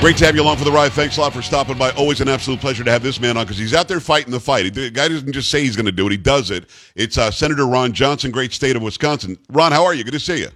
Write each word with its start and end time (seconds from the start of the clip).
Great 0.00 0.16
to 0.16 0.24
have 0.24 0.34
you 0.34 0.40
along 0.40 0.56
for 0.56 0.64
the 0.64 0.72
ride. 0.72 0.92
Thanks 0.92 1.18
a 1.18 1.20
lot 1.20 1.34
for 1.34 1.42
stopping 1.42 1.76
by. 1.76 1.90
Always 1.90 2.22
an 2.22 2.28
absolute 2.28 2.58
pleasure 2.58 2.82
to 2.82 2.90
have 2.90 3.02
this 3.02 3.20
man 3.20 3.36
on 3.36 3.44
because 3.44 3.58
he's 3.58 3.74
out 3.74 3.86
there 3.86 4.00
fighting 4.00 4.32
the 4.32 4.40
fight. 4.40 4.72
The 4.72 4.90
guy 4.90 5.08
doesn't 5.08 5.30
just 5.30 5.50
say 5.50 5.60
he's 5.60 5.76
going 5.76 5.84
to 5.84 5.92
do 5.92 6.06
it; 6.06 6.10
he 6.10 6.16
does 6.16 6.50
it. 6.50 6.70
It's 6.94 7.18
uh, 7.18 7.30
Senator 7.30 7.66
Ron 7.66 7.92
Johnson, 7.92 8.30
great 8.30 8.54
state 8.54 8.76
of 8.76 8.82
Wisconsin. 8.82 9.36
Ron, 9.50 9.72
how 9.72 9.84
are 9.84 9.92
you? 9.92 10.02
Good 10.02 10.14
to 10.14 10.20
see 10.20 10.40
you. 10.40 10.48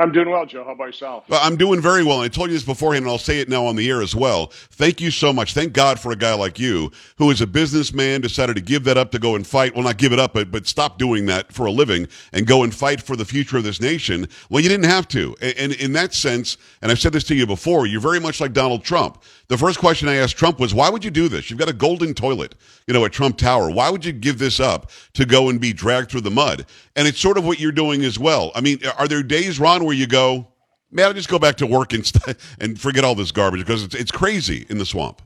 I'm 0.00 0.12
doing 0.12 0.30
well, 0.30 0.46
Joe. 0.46 0.64
How 0.64 0.72
about 0.72 0.86
yourself? 0.86 1.24
Well, 1.28 1.40
I'm 1.42 1.56
doing 1.56 1.82
very 1.82 2.02
well. 2.02 2.20
I 2.20 2.28
told 2.28 2.48
you 2.48 2.54
this 2.54 2.64
beforehand, 2.64 3.04
and 3.04 3.12
I'll 3.12 3.18
say 3.18 3.40
it 3.40 3.50
now 3.50 3.66
on 3.66 3.76
the 3.76 3.86
air 3.90 4.00
as 4.00 4.16
well. 4.16 4.46
Thank 4.46 4.98
you 4.98 5.10
so 5.10 5.30
much. 5.30 5.52
Thank 5.52 5.74
God 5.74 6.00
for 6.00 6.10
a 6.10 6.16
guy 6.16 6.32
like 6.32 6.58
you 6.58 6.90
who 7.18 7.30
is 7.30 7.42
a 7.42 7.46
businessman, 7.46 8.22
decided 8.22 8.56
to 8.56 8.62
give 8.62 8.84
that 8.84 8.96
up 8.96 9.10
to 9.10 9.18
go 9.18 9.34
and 9.34 9.46
fight. 9.46 9.74
Well, 9.74 9.84
not 9.84 9.98
give 9.98 10.14
it 10.14 10.18
up, 10.18 10.32
but, 10.32 10.50
but 10.50 10.66
stop 10.66 10.96
doing 10.98 11.26
that 11.26 11.52
for 11.52 11.66
a 11.66 11.70
living 11.70 12.08
and 12.32 12.46
go 12.46 12.62
and 12.62 12.74
fight 12.74 13.02
for 13.02 13.14
the 13.14 13.26
future 13.26 13.58
of 13.58 13.64
this 13.64 13.78
nation. 13.78 14.26
Well, 14.48 14.62
you 14.62 14.70
didn't 14.70 14.88
have 14.88 15.06
to. 15.08 15.36
And, 15.42 15.54
and 15.58 15.72
in 15.74 15.92
that 15.92 16.14
sense, 16.14 16.56
and 16.80 16.90
I've 16.90 16.98
said 16.98 17.12
this 17.12 17.24
to 17.24 17.34
you 17.34 17.46
before, 17.46 17.86
you're 17.86 18.00
very 18.00 18.20
much 18.20 18.40
like 18.40 18.54
Donald 18.54 18.82
Trump. 18.82 19.22
The 19.48 19.58
first 19.58 19.80
question 19.80 20.08
I 20.08 20.14
asked 20.14 20.38
Trump 20.38 20.60
was, 20.60 20.72
why 20.72 20.88
would 20.88 21.04
you 21.04 21.10
do 21.10 21.28
this? 21.28 21.50
You've 21.50 21.58
got 21.58 21.68
a 21.68 21.74
golden 21.74 22.14
toilet, 22.14 22.54
you 22.86 22.94
know, 22.94 23.04
at 23.04 23.12
Trump 23.12 23.36
Tower. 23.36 23.70
Why 23.70 23.90
would 23.90 24.04
you 24.04 24.12
give 24.12 24.38
this 24.38 24.60
up 24.60 24.90
to 25.14 25.26
go 25.26 25.50
and 25.50 25.60
be 25.60 25.72
dragged 25.72 26.10
through 26.10 26.22
the 26.22 26.30
mud? 26.30 26.64
And 26.96 27.06
it's 27.06 27.18
sort 27.18 27.36
of 27.36 27.44
what 27.44 27.58
you're 27.58 27.72
doing 27.72 28.04
as 28.04 28.18
well. 28.18 28.52
I 28.54 28.60
mean, 28.60 28.78
are 28.96 29.08
there 29.08 29.22
days, 29.22 29.58
Ron, 29.58 29.89
where 29.90 29.96
you 29.96 30.06
go, 30.06 30.46
man, 30.92 31.06
I'll 31.06 31.12
just 31.12 31.28
go 31.28 31.40
back 31.40 31.56
to 31.56 31.66
work 31.66 31.92
and, 31.92 32.06
st- 32.06 32.36
and 32.60 32.80
forget 32.80 33.02
all 33.02 33.16
this 33.16 33.32
garbage 33.32 33.58
because 33.58 33.82
it's, 33.82 33.94
it's 33.96 34.12
crazy 34.12 34.66
in 34.68 34.78
the 34.78 34.86
swamp? 34.86 35.20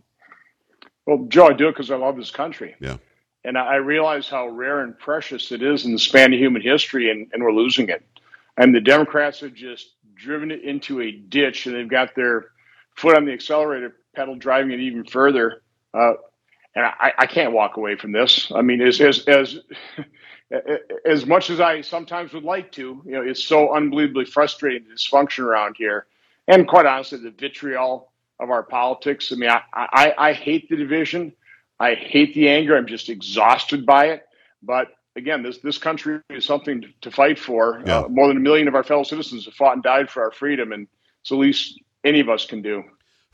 Well, 1.04 1.26
Joe, 1.28 1.48
I 1.48 1.52
do 1.52 1.68
it 1.68 1.72
because 1.72 1.90
I 1.90 1.96
love 1.96 2.16
this 2.16 2.30
country. 2.30 2.74
Yeah. 2.80 2.96
And 3.44 3.58
I 3.58 3.74
realize 3.74 4.26
how 4.26 4.48
rare 4.48 4.80
and 4.80 4.98
precious 4.98 5.52
it 5.52 5.62
is 5.62 5.84
in 5.84 5.92
the 5.92 5.98
span 5.98 6.32
of 6.32 6.38
human 6.38 6.62
history, 6.62 7.10
and, 7.10 7.28
and 7.34 7.42
we're 7.42 7.52
losing 7.52 7.90
it. 7.90 8.02
And 8.56 8.74
the 8.74 8.80
Democrats 8.80 9.40
have 9.40 9.52
just 9.52 9.96
driven 10.14 10.50
it 10.50 10.62
into 10.62 11.02
a 11.02 11.10
ditch, 11.10 11.66
and 11.66 11.74
they've 11.74 11.86
got 11.86 12.14
their 12.14 12.46
foot 12.96 13.18
on 13.18 13.26
the 13.26 13.32
accelerator 13.32 13.96
pedal, 14.16 14.34
driving 14.34 14.70
it 14.70 14.80
even 14.80 15.04
further. 15.04 15.60
Uh, 15.92 16.14
and 16.74 16.86
I, 16.86 17.12
I, 17.18 17.26
can't 17.26 17.52
walk 17.52 17.76
away 17.76 17.96
from 17.96 18.12
this. 18.12 18.50
I 18.52 18.62
mean, 18.62 18.80
as 18.80 19.00
as 19.00 19.20
as 19.26 19.58
as 21.04 21.26
much 21.26 21.50
as 21.50 21.60
I 21.60 21.80
sometimes 21.80 22.32
would 22.32 22.44
like 22.44 22.72
to, 22.72 23.02
you 23.04 23.12
know, 23.12 23.22
it's 23.22 23.44
so 23.44 23.74
unbelievably 23.74 24.26
frustrating 24.26 24.88
the 24.88 24.94
dysfunction 24.94 25.44
around 25.44 25.76
here, 25.78 26.06
and 26.48 26.66
quite 26.66 26.86
honestly, 26.86 27.18
the 27.18 27.30
vitriol 27.30 28.12
of 28.40 28.50
our 28.50 28.62
politics. 28.62 29.32
I 29.32 29.36
mean, 29.36 29.50
I, 29.50 29.62
I, 29.72 30.14
I 30.18 30.32
hate 30.32 30.68
the 30.68 30.76
division. 30.76 31.32
I 31.78 31.94
hate 31.94 32.34
the 32.34 32.48
anger. 32.48 32.76
I'm 32.76 32.86
just 32.86 33.08
exhausted 33.08 33.86
by 33.86 34.06
it. 34.06 34.24
But 34.62 34.88
again, 35.16 35.42
this 35.42 35.58
this 35.58 35.78
country 35.78 36.20
is 36.30 36.44
something 36.44 36.82
to, 36.82 36.88
to 37.02 37.10
fight 37.10 37.38
for. 37.38 37.82
Yeah. 37.86 38.00
Uh, 38.00 38.08
more 38.08 38.28
than 38.28 38.36
a 38.36 38.40
million 38.40 38.68
of 38.68 38.74
our 38.74 38.84
fellow 38.84 39.04
citizens 39.04 39.44
have 39.44 39.54
fought 39.54 39.74
and 39.74 39.82
died 39.82 40.10
for 40.10 40.24
our 40.24 40.32
freedom, 40.32 40.72
and 40.72 40.88
it's 41.20 41.30
the 41.30 41.36
least 41.36 41.80
any 42.04 42.20
of 42.20 42.28
us 42.28 42.46
can 42.46 42.62
do. 42.62 42.82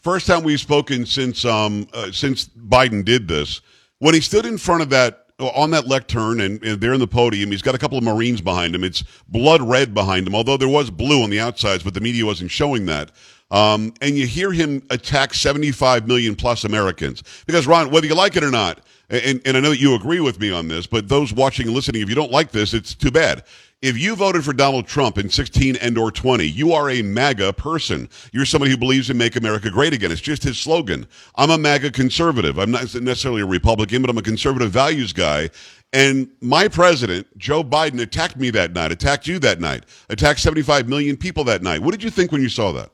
First 0.01 0.27
time 0.27 0.43
we've 0.43 0.61
spoken 0.61 1.05
since 1.05 1.45
um, 1.45 1.87
uh, 1.93 2.11
since 2.11 2.48
Biden 2.48 3.05
did 3.05 3.29
this. 3.29 3.61
When 3.98 4.15
he 4.15 4.20
stood 4.20 4.47
in 4.47 4.56
front 4.56 4.83
of 4.83 4.91
that 4.91 5.27
on 5.39 5.70
that 5.70 5.87
lectern 5.87 6.41
and, 6.41 6.62
and 6.65 6.81
there 6.81 6.95
in 6.95 7.01
the 7.01 7.06
podium, 7.06 7.51
he's 7.51 7.62
got 7.62 7.75
a 7.75 7.79
couple 7.79 7.98
of 7.98 8.05
Marines 8.05 8.41
behind 8.41 8.75
him. 8.75 8.83
It's 8.83 9.05
blood 9.28 9.61
red 9.61 9.93
behind 9.93 10.27
him, 10.27 10.34
although 10.34 10.56
there 10.56 10.69
was 10.69 10.91
blue 10.91 11.23
on 11.23 11.31
the 11.31 11.41
outsides, 11.41 11.83
but 11.83 11.95
the 11.95 12.01
media 12.01 12.25
wasn't 12.25 12.51
showing 12.51 12.87
that. 12.87 13.11
Um, 13.51 13.93
and 14.01 14.17
you 14.17 14.27
hear 14.27 14.53
him 14.53 14.83
attack 14.91 15.34
75 15.34 16.06
million 16.06 16.37
plus 16.37 16.65
Americans. 16.65 17.23
Because, 17.47 17.67
Ron, 17.67 17.91
whether 17.91 18.06
you 18.06 18.15
like 18.15 18.37
it 18.37 18.45
or 18.45 18.51
not, 18.51 18.81
and, 19.09 19.41
and 19.45 19.56
I 19.56 19.60
know 19.60 19.71
that 19.71 19.81
you 19.81 19.97
agree 19.97 20.21
with 20.21 20.39
me 20.39 20.53
on 20.53 20.69
this, 20.69 20.87
but 20.87 21.09
those 21.09 21.33
watching 21.33 21.66
and 21.66 21.75
listening, 21.75 22.00
if 22.00 22.09
you 22.09 22.15
don't 22.15 22.31
like 22.31 22.53
this, 22.53 22.72
it's 22.72 22.94
too 22.94 23.10
bad. 23.10 23.43
If 23.82 23.96
you 23.96 24.14
voted 24.14 24.44
for 24.44 24.52
Donald 24.52 24.86
Trump 24.86 25.16
in 25.16 25.30
16 25.30 25.76
and 25.76 25.96
or 25.96 26.10
20, 26.10 26.44
you 26.44 26.74
are 26.74 26.91
a 26.91 27.00
MAGA 27.00 27.54
person. 27.54 28.10
You're 28.30 28.44
somebody 28.44 28.70
who 28.70 28.76
believes 28.76 29.08
in 29.08 29.16
make 29.16 29.36
America 29.36 29.70
great 29.70 29.94
again. 29.94 30.12
It's 30.12 30.20
just 30.20 30.42
his 30.42 30.58
slogan. 30.58 31.06
I'm 31.36 31.48
a 31.48 31.56
MAGA 31.56 31.92
conservative. 31.92 32.58
I'm 32.58 32.70
not 32.70 32.94
necessarily 32.96 33.41
a 33.41 33.46
Republican, 33.46 34.02
but 34.02 34.10
I'm 34.10 34.18
a 34.18 34.22
conservative 34.22 34.70
values 34.70 35.14
guy. 35.14 35.48
And 35.94 36.28
my 36.42 36.68
president, 36.68 37.26
Joe 37.38 37.64
Biden, 37.64 38.02
attacked 38.02 38.36
me 38.36 38.50
that 38.50 38.74
night, 38.74 38.92
attacked 38.92 39.26
you 39.26 39.38
that 39.38 39.60
night, 39.60 39.84
attacked 40.10 40.41
75 40.41 40.86
million 40.86 41.16
people 41.16 41.44
that 41.44 41.62
night. 41.62 41.80
What 41.80 41.92
did 41.92 42.02
you 42.02 42.10
think 42.10 42.32
when 42.32 42.42
you 42.42 42.50
saw 42.50 42.72
that? 42.72 42.91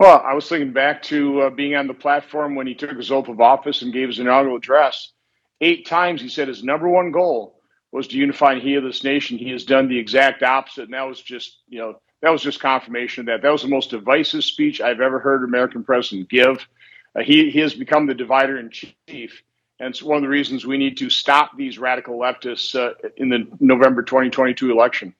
Well, 0.00 0.20
I 0.26 0.34
was 0.34 0.48
thinking 0.48 0.72
back 0.72 1.00
to 1.04 1.42
uh, 1.42 1.50
being 1.50 1.76
on 1.76 1.86
the 1.86 1.94
platform 1.94 2.56
when 2.56 2.66
he 2.66 2.74
took 2.74 2.96
his 2.96 3.12
oath 3.12 3.28
of 3.28 3.40
office 3.40 3.82
and 3.82 3.92
gave 3.92 4.08
his 4.08 4.18
inaugural 4.18 4.56
address. 4.56 5.12
Eight 5.60 5.86
times 5.86 6.20
he 6.20 6.28
said 6.28 6.48
his 6.48 6.64
number 6.64 6.88
one 6.88 7.12
goal 7.12 7.59
was 7.92 8.08
to 8.08 8.16
unify 8.16 8.52
and 8.52 8.62
heal 8.62 8.82
this 8.82 9.04
nation. 9.04 9.38
He 9.38 9.50
has 9.50 9.64
done 9.64 9.88
the 9.88 9.98
exact 9.98 10.42
opposite, 10.42 10.84
and 10.84 10.94
that 10.94 11.06
was 11.06 11.20
just 11.20 11.58
you 11.68 11.78
know 11.78 12.00
that 12.22 12.30
was 12.30 12.42
just 12.42 12.60
confirmation 12.60 13.22
of 13.22 13.26
that. 13.26 13.42
That 13.42 13.52
was 13.52 13.62
the 13.62 13.68
most 13.68 13.90
divisive 13.90 14.44
speech 14.44 14.80
I've 14.80 15.00
ever 15.00 15.18
heard 15.18 15.40
an 15.40 15.48
American 15.48 15.84
president 15.84 16.28
give. 16.28 16.66
Uh, 17.16 17.22
he 17.22 17.50
he 17.50 17.60
has 17.60 17.74
become 17.74 18.06
the 18.06 18.14
divider 18.14 18.58
in 18.58 18.70
chief, 18.70 19.42
and 19.78 19.90
it's 19.90 20.02
one 20.02 20.16
of 20.16 20.22
the 20.22 20.28
reasons 20.28 20.66
we 20.66 20.78
need 20.78 20.98
to 20.98 21.10
stop 21.10 21.56
these 21.56 21.78
radical 21.78 22.18
leftists 22.18 22.74
uh, 22.74 22.94
in 23.16 23.28
the 23.28 23.46
November 23.60 24.02
2022 24.02 24.70
election 24.70 25.14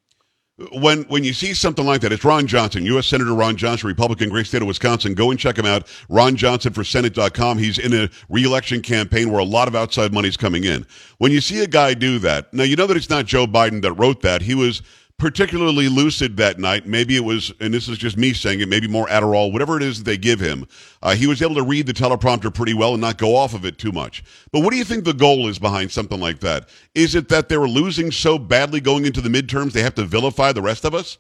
when 0.73 1.05
when 1.05 1.25
you 1.25 1.33
see 1.33 1.55
something 1.55 1.87
like 1.87 2.03
that, 2.03 2.13
it's 2.13 2.25
Ron 2.25 2.47
Johnson, 2.47 2.85
U.S. 2.87 3.07
Senator 3.07 3.35
Ron 3.35 3.57
Johnson, 3.57 3.89
Republican, 3.89 4.29
great 4.29 4.47
state 4.47 4.61
of 4.61 4.69
Wisconsin. 4.69 5.15
Go 5.15 5.31
and 5.31 5.41
check 5.41 5.57
him 5.57 5.67
out, 5.67 5.87
ronjohnsonforsenate.com. 6.11 7.59
He's 7.59 7.79
in 7.79 7.95
a 7.95 8.11
reelection 8.29 8.83
campaign 8.83 9.31
where 9.31 9.41
a 9.41 9.45
lot 9.45 9.69
of 9.69 9.75
outside 9.75 10.13
money 10.13 10.29
is 10.29 10.37
coming 10.37 10.65
in. 10.65 10.87
When 11.19 11.33
you 11.33 11.41
see 11.41 11.63
a 11.63 11.67
guy 11.67 11.95
do 11.95 12.19
that, 12.21 12.53
now 12.53 12.65
you 12.65 12.77
know 12.77 12.87
that 12.87 12.97
it's 12.97 13.11
not 13.11 13.27
Joe 13.27 13.47
Biden 13.47 13.83
that 13.83 13.95
wrote 13.95 14.21
that. 14.23 14.43
He 14.43 14.55
was 14.55 14.83
particularly 15.21 15.89
lucid 15.89 16.39
that 16.39 16.59
night. 16.59 16.87
Maybe 16.87 17.15
it 17.15 17.25
was, 17.25 17.53
and 17.61 17.73
this 17.73 17.89
is 17.89 17.99
just 17.99 18.17
me 18.17 18.33
saying 18.33 18.61
it, 18.61 18.69
maybe 18.69 18.89
more 18.89 19.07
Adderall, 19.07 19.53
whatever 19.53 19.77
it 19.77 19.83
is 19.83 19.99
that 19.99 20.05
they 20.05 20.17
give 20.17 20.41
him. 20.41 20.67
Uh, 21.03 21.15
he 21.15 21.27
was 21.27 21.43
able 21.43 21.55
to 21.57 21.63
read 21.63 21.87
the 21.87 21.93
teleprompter 21.93 22.53
pretty 22.53 22.75
well 22.75 22.95
and 22.95 23.01
not 23.01 23.19
go 23.19 23.37
off 23.37 23.55
of 23.55 23.65
it 23.65 23.79
too 23.79 23.93
much. 23.93 24.25
But 24.51 24.61
what 24.61 24.71
do 24.71 24.79
you 24.79 24.85
think 24.85 25.05
the 25.05 25.13
goal 25.13 25.47
is 25.47 25.59
behind 25.59 25.93
something 25.93 26.19
like 26.19 26.41
that? 26.41 26.71
Is 26.95 27.15
it 27.15 27.29
that 27.29 27.49
they 27.49 27.59
were 27.59 27.69
losing 27.69 28.11
so 28.11 28.39
badly 28.39 28.81
going 28.81 29.05
into 29.05 29.21
the 29.21 29.29
midterms 29.29 29.73
they 29.73 29.83
have 29.83 29.95
to 29.97 30.05
vilify 30.05 30.53
the 30.53 30.63
rest 30.63 30.85
of 30.85 30.95
us? 30.95 31.19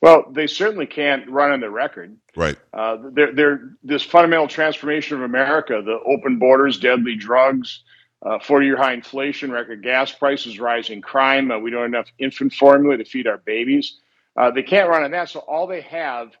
Well, 0.00 0.24
they 0.30 0.46
certainly 0.46 0.86
can't 0.86 1.28
run 1.28 1.52
on 1.52 1.60
the 1.60 1.70
record. 1.70 2.16
Right. 2.34 2.56
Uh, 2.72 2.96
they're, 3.12 3.34
they're, 3.34 3.70
this 3.82 4.02
fundamental 4.02 4.48
transformation 4.48 5.16
of 5.18 5.22
America, 5.22 5.82
the 5.84 5.98
open 6.06 6.38
borders, 6.38 6.78
deadly 6.78 7.16
drugs, 7.16 7.82
uh, 8.22 8.38
40 8.40 8.66
year 8.66 8.76
high 8.76 8.94
inflation 8.94 9.50
record, 9.50 9.82
gas 9.82 10.12
prices 10.12 10.58
rising, 10.58 11.00
crime. 11.00 11.50
Uh, 11.50 11.58
we 11.58 11.70
don't 11.70 11.82
have 11.82 11.88
enough 11.88 12.12
infant 12.18 12.52
formula 12.52 12.96
to 12.96 13.04
feed 13.04 13.26
our 13.26 13.38
babies. 13.38 13.98
Uh, 14.36 14.50
they 14.50 14.62
can't 14.62 14.88
run 14.88 15.04
on 15.04 15.10
that. 15.12 15.28
So 15.28 15.40
all 15.40 15.66
they 15.66 15.82
have 15.82 16.32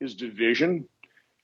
is 0.00 0.14
division, 0.14 0.86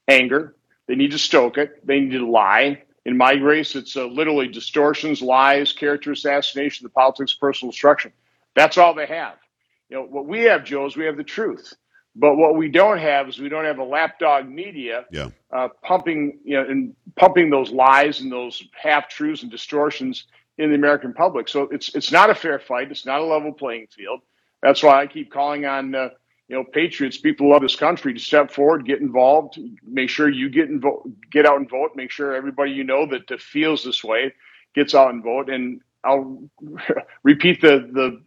anger. 0.09 0.55
They 0.87 0.95
need 0.95 1.13
to 1.13 1.19
stoke 1.19 1.59
it. 1.59 1.87
They 1.87 2.01
need 2.01 2.13
to 2.13 2.27
lie. 2.31 2.83
In 3.07 3.17
my 3.17 3.37
grace, 3.37 3.77
it's 3.77 3.97
uh, 3.97 4.07
literally 4.07 4.49
distortions, 4.49 5.21
lies, 5.21 5.73
character 5.73 6.13
assassination, 6.13 6.85
the 6.85 6.91
politics 6.91 7.35
personal 7.35 7.71
destruction. 7.71 8.13
That's 8.57 8.79
all 8.79 8.95
they 8.95 9.07
have. 9.07 9.37
You 9.91 9.97
know, 9.97 10.03
what 10.05 10.27
we 10.27 10.43
have, 10.45 10.65
Joe, 10.65 10.87
is 10.87 10.97
we 10.97 11.05
have 11.05 11.17
the 11.17 11.25
truth. 11.25 11.75
But 12.17 12.37
what 12.37 12.57
we 12.57 12.69
don't 12.69 12.99
have 12.99 13.29
is 13.29 13.39
we 13.39 13.49
don't 13.49 13.65
have 13.65 13.79
a 13.79 13.85
lapdog 13.85 14.49
media 14.49 15.05
yeah. 15.11 15.31
uh, 15.53 15.69
pumping, 15.83 16.39
you 16.45 16.57
know, 16.57 16.69
and 16.69 16.95
pumping 17.17 17.51
those 17.51 17.73
lies 17.73 18.21
and 18.21 18.31
those 18.31 18.63
half 18.73 19.09
truths 19.09 19.43
and 19.43 19.51
distortions 19.51 20.27
in 20.59 20.71
the 20.71 20.77
American 20.77 21.13
public. 21.13 21.49
So 21.49 21.63
it's 21.73 21.95
it's 21.95 22.13
not 22.13 22.31
a 22.31 22.35
fair 22.35 22.59
fight. 22.59 22.91
It's 22.91 23.05
not 23.05 23.21
a 23.21 23.25
level 23.25 23.53
playing 23.53 23.89
field. 23.89 24.21
That's 24.63 24.83
why 24.83 25.03
I 25.03 25.07
keep 25.07 25.33
calling 25.33 25.67
on 25.67 25.95
uh, 25.95 26.11
you 26.49 26.57
know 26.57 26.65
patriots, 26.65 27.19
people 27.19 27.51
love 27.51 27.63
this 27.63 27.77
country, 27.77 28.15
to 28.15 28.21
step 28.21 28.51
forward, 28.51 28.87
get 28.87 29.01
involved, 29.01 29.59
make 29.83 30.11
sure 30.11 30.29
you 30.29 30.49
get 30.51 30.71
invo- 30.71 31.13
get 31.31 31.47
out 31.47 31.59
and 31.59 31.69
vote, 31.69 31.93
make 31.97 32.11
sure 32.11 32.35
everybody 32.35 32.71
you 32.73 32.85
know 32.85 33.07
that, 33.07 33.27
that 33.29 33.41
feels 33.41 33.83
this 33.83 34.05
way 34.05 34.33
gets 34.75 34.95
out 34.95 35.13
and 35.13 35.23
vote. 35.23 35.49
And 35.51 35.81
I'll 36.05 36.43
repeat 37.23 37.61
the 37.61 37.89
the 37.93 38.23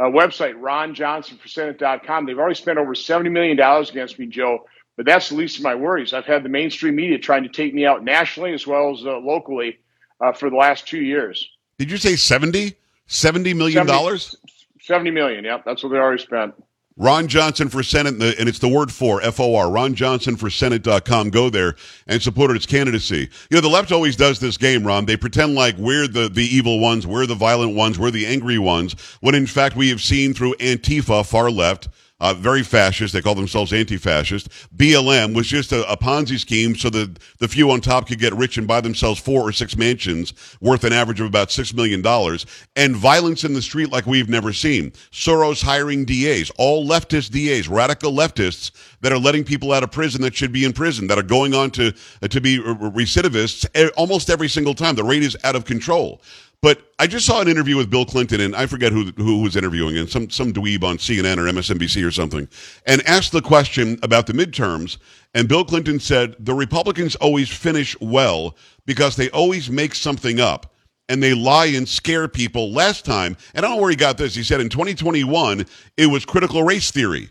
uh, 0.00 0.04
website, 0.04 0.54
ronjohnsonforsenate.com. 0.54 2.24
They've 2.24 2.38
already 2.38 2.54
spent 2.54 2.78
over 2.78 2.94
$70 2.94 3.30
million 3.30 3.60
against 3.60 4.18
me, 4.18 4.26
Joe, 4.26 4.66
but 4.96 5.04
that's 5.04 5.28
the 5.28 5.36
least 5.36 5.58
of 5.58 5.62
my 5.62 5.74
worries. 5.74 6.14
I've 6.14 6.24
had 6.24 6.42
the 6.42 6.48
mainstream 6.48 6.96
media 6.96 7.18
trying 7.18 7.42
to 7.42 7.50
take 7.50 7.74
me 7.74 7.84
out 7.84 8.02
nationally 8.02 8.54
as 8.54 8.66
well 8.66 8.92
as 8.92 9.04
uh, 9.04 9.18
locally 9.18 9.78
uh, 10.20 10.32
for 10.32 10.48
the 10.48 10.56
last 10.56 10.88
two 10.88 11.00
years. 11.00 11.50
Did 11.78 11.90
you 11.90 11.98
say 11.98 12.16
70? 12.16 12.76
$70 13.08 13.54
million? 13.54 13.86
70, 13.86 14.36
70 14.80 15.10
million, 15.10 15.44
yep. 15.44 15.64
That's 15.66 15.82
what 15.82 15.90
they 15.90 15.98
already 15.98 16.22
spent. 16.22 16.54
Ron 17.00 17.28
Johnson 17.28 17.70
for 17.70 17.82
Senate, 17.82 18.20
and 18.38 18.46
it's 18.46 18.58
the 18.58 18.68
word 18.68 18.92
for 18.92 19.22
F-O-R, 19.22 19.70
Ron 19.70 19.94
Johnson 19.94 20.36
for 20.36 20.50
Senate.com. 20.50 21.30
Go 21.30 21.48
there 21.48 21.74
and 22.06 22.20
support 22.20 22.54
its 22.54 22.66
candidacy. 22.66 23.30
You 23.48 23.54
know, 23.56 23.62
the 23.62 23.68
left 23.68 23.90
always 23.90 24.16
does 24.16 24.38
this 24.38 24.58
game, 24.58 24.86
Ron. 24.86 25.06
They 25.06 25.16
pretend 25.16 25.54
like 25.54 25.78
we're 25.78 26.06
the, 26.06 26.28
the 26.28 26.44
evil 26.44 26.78
ones, 26.78 27.06
we're 27.06 27.24
the 27.24 27.34
violent 27.34 27.74
ones, 27.74 27.98
we're 27.98 28.10
the 28.10 28.26
angry 28.26 28.58
ones, 28.58 28.92
when 29.20 29.34
in 29.34 29.46
fact 29.46 29.76
we 29.76 29.88
have 29.88 30.02
seen 30.02 30.34
through 30.34 30.52
Antifa, 30.56 31.26
far 31.26 31.50
left, 31.50 31.88
uh, 32.20 32.34
very 32.34 32.62
fascist. 32.62 33.12
They 33.12 33.22
call 33.22 33.34
themselves 33.34 33.72
anti-fascist. 33.72 34.48
BLM 34.76 35.34
was 35.34 35.46
just 35.46 35.72
a, 35.72 35.90
a, 35.90 35.96
Ponzi 35.96 36.38
scheme 36.38 36.74
so 36.74 36.90
that 36.90 37.18
the 37.38 37.48
few 37.48 37.70
on 37.70 37.80
top 37.80 38.08
could 38.08 38.18
get 38.18 38.34
rich 38.34 38.58
and 38.58 38.66
buy 38.66 38.80
themselves 38.80 39.20
four 39.20 39.42
or 39.42 39.52
six 39.52 39.76
mansions 39.76 40.32
worth 40.60 40.84
an 40.84 40.92
average 40.92 41.20
of 41.20 41.26
about 41.26 41.50
six 41.50 41.74
million 41.74 42.02
dollars. 42.02 42.46
And 42.76 42.94
violence 42.94 43.44
in 43.44 43.54
the 43.54 43.62
street 43.62 43.90
like 43.90 44.06
we've 44.06 44.28
never 44.28 44.52
seen. 44.52 44.90
Soros 45.12 45.62
hiring 45.62 46.04
DAs, 46.04 46.50
all 46.58 46.86
leftist 46.86 47.30
DAs, 47.30 47.68
radical 47.68 48.12
leftists 48.12 48.70
that 49.00 49.12
are 49.12 49.18
letting 49.18 49.44
people 49.44 49.72
out 49.72 49.82
of 49.82 49.90
prison 49.90 50.22
that 50.22 50.34
should 50.34 50.52
be 50.52 50.64
in 50.64 50.72
prison, 50.72 51.06
that 51.06 51.18
are 51.18 51.22
going 51.22 51.54
on 51.54 51.70
to 51.72 51.94
uh, 52.22 52.28
to 52.28 52.40
be 52.40 52.58
recidivists 52.58 53.66
almost 53.96 54.30
every 54.30 54.48
single 54.48 54.74
time. 54.74 54.94
The 54.94 55.04
rate 55.04 55.22
is 55.22 55.36
out 55.44 55.56
of 55.56 55.64
control. 55.64 56.20
But 56.62 56.92
I 56.98 57.06
just 57.06 57.24
saw 57.24 57.40
an 57.40 57.48
interview 57.48 57.76
with 57.78 57.88
Bill 57.88 58.04
Clinton, 58.04 58.40
and 58.42 58.54
I 58.54 58.66
forget 58.66 58.92
who 58.92 59.12
who 59.16 59.42
was 59.42 59.56
interviewing, 59.56 59.96
and 59.96 60.10
some 60.10 60.28
some 60.28 60.52
dweeb 60.52 60.84
on 60.84 60.98
CNN 60.98 61.38
or 61.38 61.50
MSNBC 61.50 62.06
or 62.06 62.10
something, 62.10 62.48
and 62.86 63.06
asked 63.08 63.32
the 63.32 63.40
question 63.40 63.98
about 64.02 64.26
the 64.26 64.34
midterms. 64.34 64.98
And 65.32 65.48
Bill 65.48 65.64
Clinton 65.64 65.98
said 65.98 66.36
the 66.38 66.52
Republicans 66.52 67.16
always 67.16 67.48
finish 67.48 67.98
well 68.00 68.56
because 68.84 69.16
they 69.16 69.30
always 69.30 69.70
make 69.70 69.94
something 69.94 70.38
up 70.38 70.74
and 71.08 71.22
they 71.22 71.32
lie 71.32 71.66
and 71.66 71.88
scare 71.88 72.28
people. 72.28 72.72
Last 72.72 73.06
time, 73.06 73.36
and 73.54 73.64
I 73.64 73.68
don't 73.68 73.76
know 73.76 73.82
where 73.82 73.90
he 73.90 73.96
got 73.96 74.18
this. 74.18 74.34
He 74.34 74.42
said 74.42 74.60
in 74.60 74.68
2021 74.68 75.64
it 75.96 76.06
was 76.06 76.26
critical 76.26 76.62
race 76.62 76.90
theory. 76.90 77.30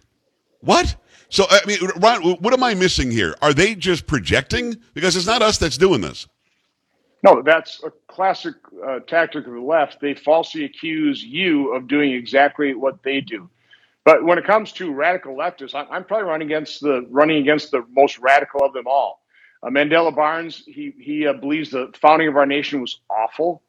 What? 0.61 0.95
So 1.29 1.45
I 1.49 1.59
mean, 1.67 1.77
Ron, 1.97 2.23
what 2.23 2.53
am 2.53 2.63
I 2.63 2.73
missing 2.73 3.11
here? 3.11 3.35
Are 3.43 3.53
they 3.53 3.75
just 3.75 4.07
projecting? 4.07 4.75
Because 4.95 5.15
it's 5.15 5.27
not 5.27 5.43
us 5.43 5.59
that's 5.59 5.77
doing 5.77 6.01
this. 6.01 6.27
No, 7.23 7.41
that's 7.41 7.83
a 7.83 7.91
classic 8.07 8.55
uh, 8.85 8.99
tactic 8.99 9.45
of 9.45 9.53
the 9.53 9.59
left. 9.59 9.99
They 9.99 10.13
falsely 10.13 10.63
accuse 10.63 11.23
you 11.23 11.73
of 11.73 11.87
doing 11.87 12.13
exactly 12.13 12.73
what 12.73 13.03
they 13.03 13.21
do. 13.21 13.49
But 14.05 14.23
when 14.23 14.37
it 14.37 14.45
comes 14.45 14.71
to 14.73 14.93
radical 14.93 15.35
leftists, 15.35 15.75
I'm, 15.75 16.05
probably 16.05 16.27
running 16.27 16.47
against 16.47 16.81
the 16.81 17.05
running 17.09 17.37
against 17.37 17.71
the 17.71 17.85
most 17.91 18.17
radical 18.19 18.63
of 18.63 18.73
them 18.73 18.87
all. 18.87 19.21
Uh, 19.61 19.67
Mandela 19.67 20.15
Barnes, 20.15 20.63
he 20.65 20.93
he 20.97 21.27
uh, 21.27 21.33
believes 21.33 21.69
the 21.69 21.91
founding 22.01 22.29
of 22.29 22.37
our 22.37 22.45
nation 22.45 22.81
was 22.81 23.01
awful. 23.09 23.61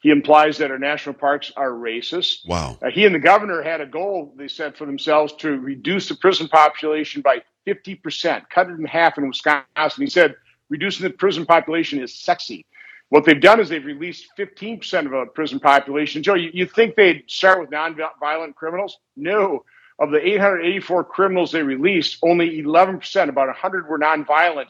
He 0.00 0.10
implies 0.10 0.58
that 0.58 0.70
our 0.70 0.78
national 0.78 1.14
parks 1.14 1.52
are 1.56 1.70
racist. 1.70 2.46
Wow. 2.46 2.78
Uh, 2.82 2.90
he 2.90 3.06
and 3.06 3.14
the 3.14 3.20
governor 3.20 3.62
had 3.62 3.80
a 3.80 3.86
goal 3.86 4.34
they 4.36 4.48
set 4.48 4.76
for 4.76 4.84
themselves 4.84 5.32
to 5.38 5.58
reduce 5.58 6.08
the 6.08 6.14
prison 6.16 6.48
population 6.48 7.22
by 7.22 7.42
50%, 7.66 8.48
cut 8.50 8.68
it 8.68 8.78
in 8.78 8.84
half 8.84 9.18
in 9.18 9.26
Wisconsin. 9.26 10.04
He 10.04 10.10
said 10.10 10.36
reducing 10.68 11.04
the 11.04 11.10
prison 11.10 11.46
population 11.46 12.00
is 12.00 12.12
sexy. 12.12 12.66
What 13.08 13.24
they've 13.24 13.40
done 13.40 13.60
is 13.60 13.68
they've 13.68 13.84
released 13.84 14.30
15% 14.36 15.06
of 15.06 15.12
a 15.12 15.26
prison 15.26 15.60
population. 15.60 16.22
Joe, 16.22 16.34
you, 16.34 16.50
you 16.52 16.66
think 16.66 16.96
they'd 16.96 17.22
start 17.28 17.60
with 17.60 17.70
nonviolent 17.70 18.54
criminals? 18.56 18.98
No. 19.16 19.64
Of 19.98 20.10
the 20.10 20.26
884 20.26 21.04
criminals 21.04 21.52
they 21.52 21.62
released, 21.62 22.18
only 22.22 22.60
11%, 22.62 23.28
about 23.28 23.46
100 23.46 23.88
were 23.88 23.98
nonviolent. 23.98 24.66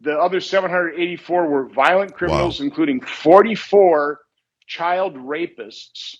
The 0.00 0.16
other 0.16 0.40
784 0.40 1.46
were 1.46 1.68
violent 1.68 2.14
criminals, 2.14 2.60
wow. 2.60 2.66
including 2.66 3.00
44 3.00 4.20
child 4.66 5.16
rapists, 5.16 6.16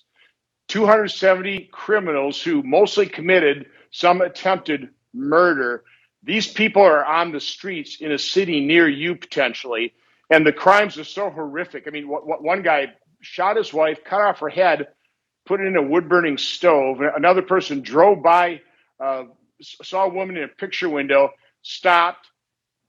270 0.67 1.69
criminals 1.71 2.41
who 2.41 2.61
mostly 2.63 3.07
committed 3.07 3.67
some 3.91 4.21
attempted 4.21 4.89
murder. 5.13 5.83
These 6.23 6.47
people 6.47 6.81
are 6.81 7.05
on 7.05 7.31
the 7.31 7.39
streets 7.39 8.01
in 8.01 8.11
a 8.11 8.19
city 8.19 8.65
near 8.65 8.87
you 8.87 9.15
potentially 9.15 9.93
and 10.29 10.45
the 10.45 10.53
crimes 10.53 10.97
are 10.97 11.03
so 11.03 11.29
horrific. 11.29 11.85
I 11.87 11.91
mean, 11.91 12.05
one 12.05 12.61
guy 12.61 12.93
shot 13.21 13.57
his 13.57 13.73
wife, 13.73 14.03
cut 14.03 14.21
off 14.21 14.39
her 14.39 14.49
head, 14.49 14.87
put 15.45 15.61
it 15.61 15.67
in 15.67 15.75
a 15.75 15.81
wood 15.81 16.09
burning 16.09 16.37
stove. 16.37 16.99
Another 17.01 17.41
person 17.41 17.81
drove 17.81 18.21
by, 18.21 18.61
uh, 18.99 19.23
saw 19.61 20.05
a 20.05 20.09
woman 20.09 20.37
in 20.37 20.43
a 20.43 20.47
picture 20.47 20.89
window, 20.89 21.29
stopped, 21.61 22.27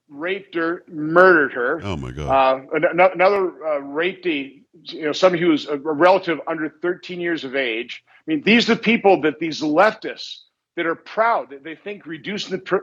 raped 0.09 0.55
her, 0.55 0.85
murdered 0.89 1.53
her. 1.53 1.81
Oh 1.83 1.97
my 1.97 2.11
God! 2.11 2.67
Uh, 2.73 3.09
another 3.15 3.67
uh, 3.67 3.79
raped 3.81 4.27
a 4.27 4.63
you 4.85 5.03
know 5.03 5.13
somebody 5.13 5.43
who 5.43 5.51
was 5.51 5.67
a 5.67 5.77
relative 5.77 6.41
under 6.47 6.69
13 6.83 7.21
years 7.21 7.45
of 7.45 7.55
age. 7.55 8.03
I 8.09 8.31
mean, 8.31 8.43
these 8.43 8.69
are 8.69 8.75
the 8.75 8.81
people 8.81 9.21
that 9.23 9.39
these 9.39 9.61
leftists 9.61 10.41
that 10.77 10.87
are 10.87 10.95
proud 10.95 11.51
that 11.51 11.65
they 11.65 11.75
think 11.75 12.07
reducing 12.07 12.53
the 12.53 12.59
pr- 12.59 12.77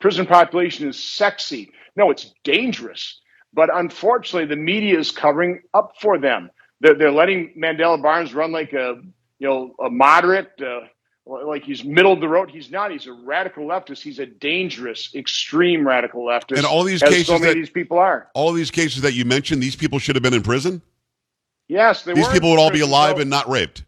prison 0.00 0.26
population 0.26 0.88
is 0.88 1.02
sexy. 1.02 1.70
No, 1.96 2.10
it's 2.10 2.32
dangerous. 2.42 3.20
But 3.54 3.74
unfortunately, 3.74 4.46
the 4.46 4.60
media 4.60 4.98
is 4.98 5.12
covering 5.12 5.62
up 5.72 5.94
for 6.00 6.18
them. 6.18 6.50
They're, 6.80 6.94
they're 6.94 7.12
letting 7.12 7.54
Mandela 7.56 8.02
Barnes 8.02 8.34
run 8.34 8.50
like 8.50 8.72
a 8.72 9.00
you 9.38 9.48
know 9.48 9.74
a 9.82 9.88
moderate, 9.88 10.50
uh, 10.60 10.80
like 11.26 11.62
he's 11.62 11.84
middle 11.84 12.12
of 12.12 12.20
the 12.20 12.28
road. 12.28 12.50
He's 12.50 12.70
not. 12.70 12.90
He's 12.90 13.06
a 13.06 13.12
radical 13.12 13.64
leftist. 13.64 14.02
He's 14.02 14.18
a 14.18 14.26
dangerous, 14.26 15.14
extreme 15.14 15.86
radical 15.86 16.24
leftist. 16.24 16.56
And 16.56 16.66
all 16.66 16.82
these 16.82 17.00
cases, 17.00 17.28
so 17.28 17.34
many 17.34 17.46
that, 17.46 17.54
these 17.54 17.70
people 17.70 17.98
are. 17.98 18.28
All 18.34 18.52
these 18.52 18.72
cases 18.72 19.02
that 19.02 19.12
you 19.14 19.24
mentioned, 19.24 19.62
these 19.62 19.76
people 19.76 19.98
should 19.98 20.16
have 20.16 20.22
been 20.22 20.34
in 20.34 20.42
prison. 20.42 20.82
Yes, 21.68 22.02
they 22.02 22.12
these 22.12 22.28
people 22.28 22.50
would 22.50 22.58
all 22.58 22.70
be 22.70 22.80
alive 22.80 23.16
so, 23.16 23.22
and 23.22 23.30
not 23.30 23.48
raped. 23.48 23.84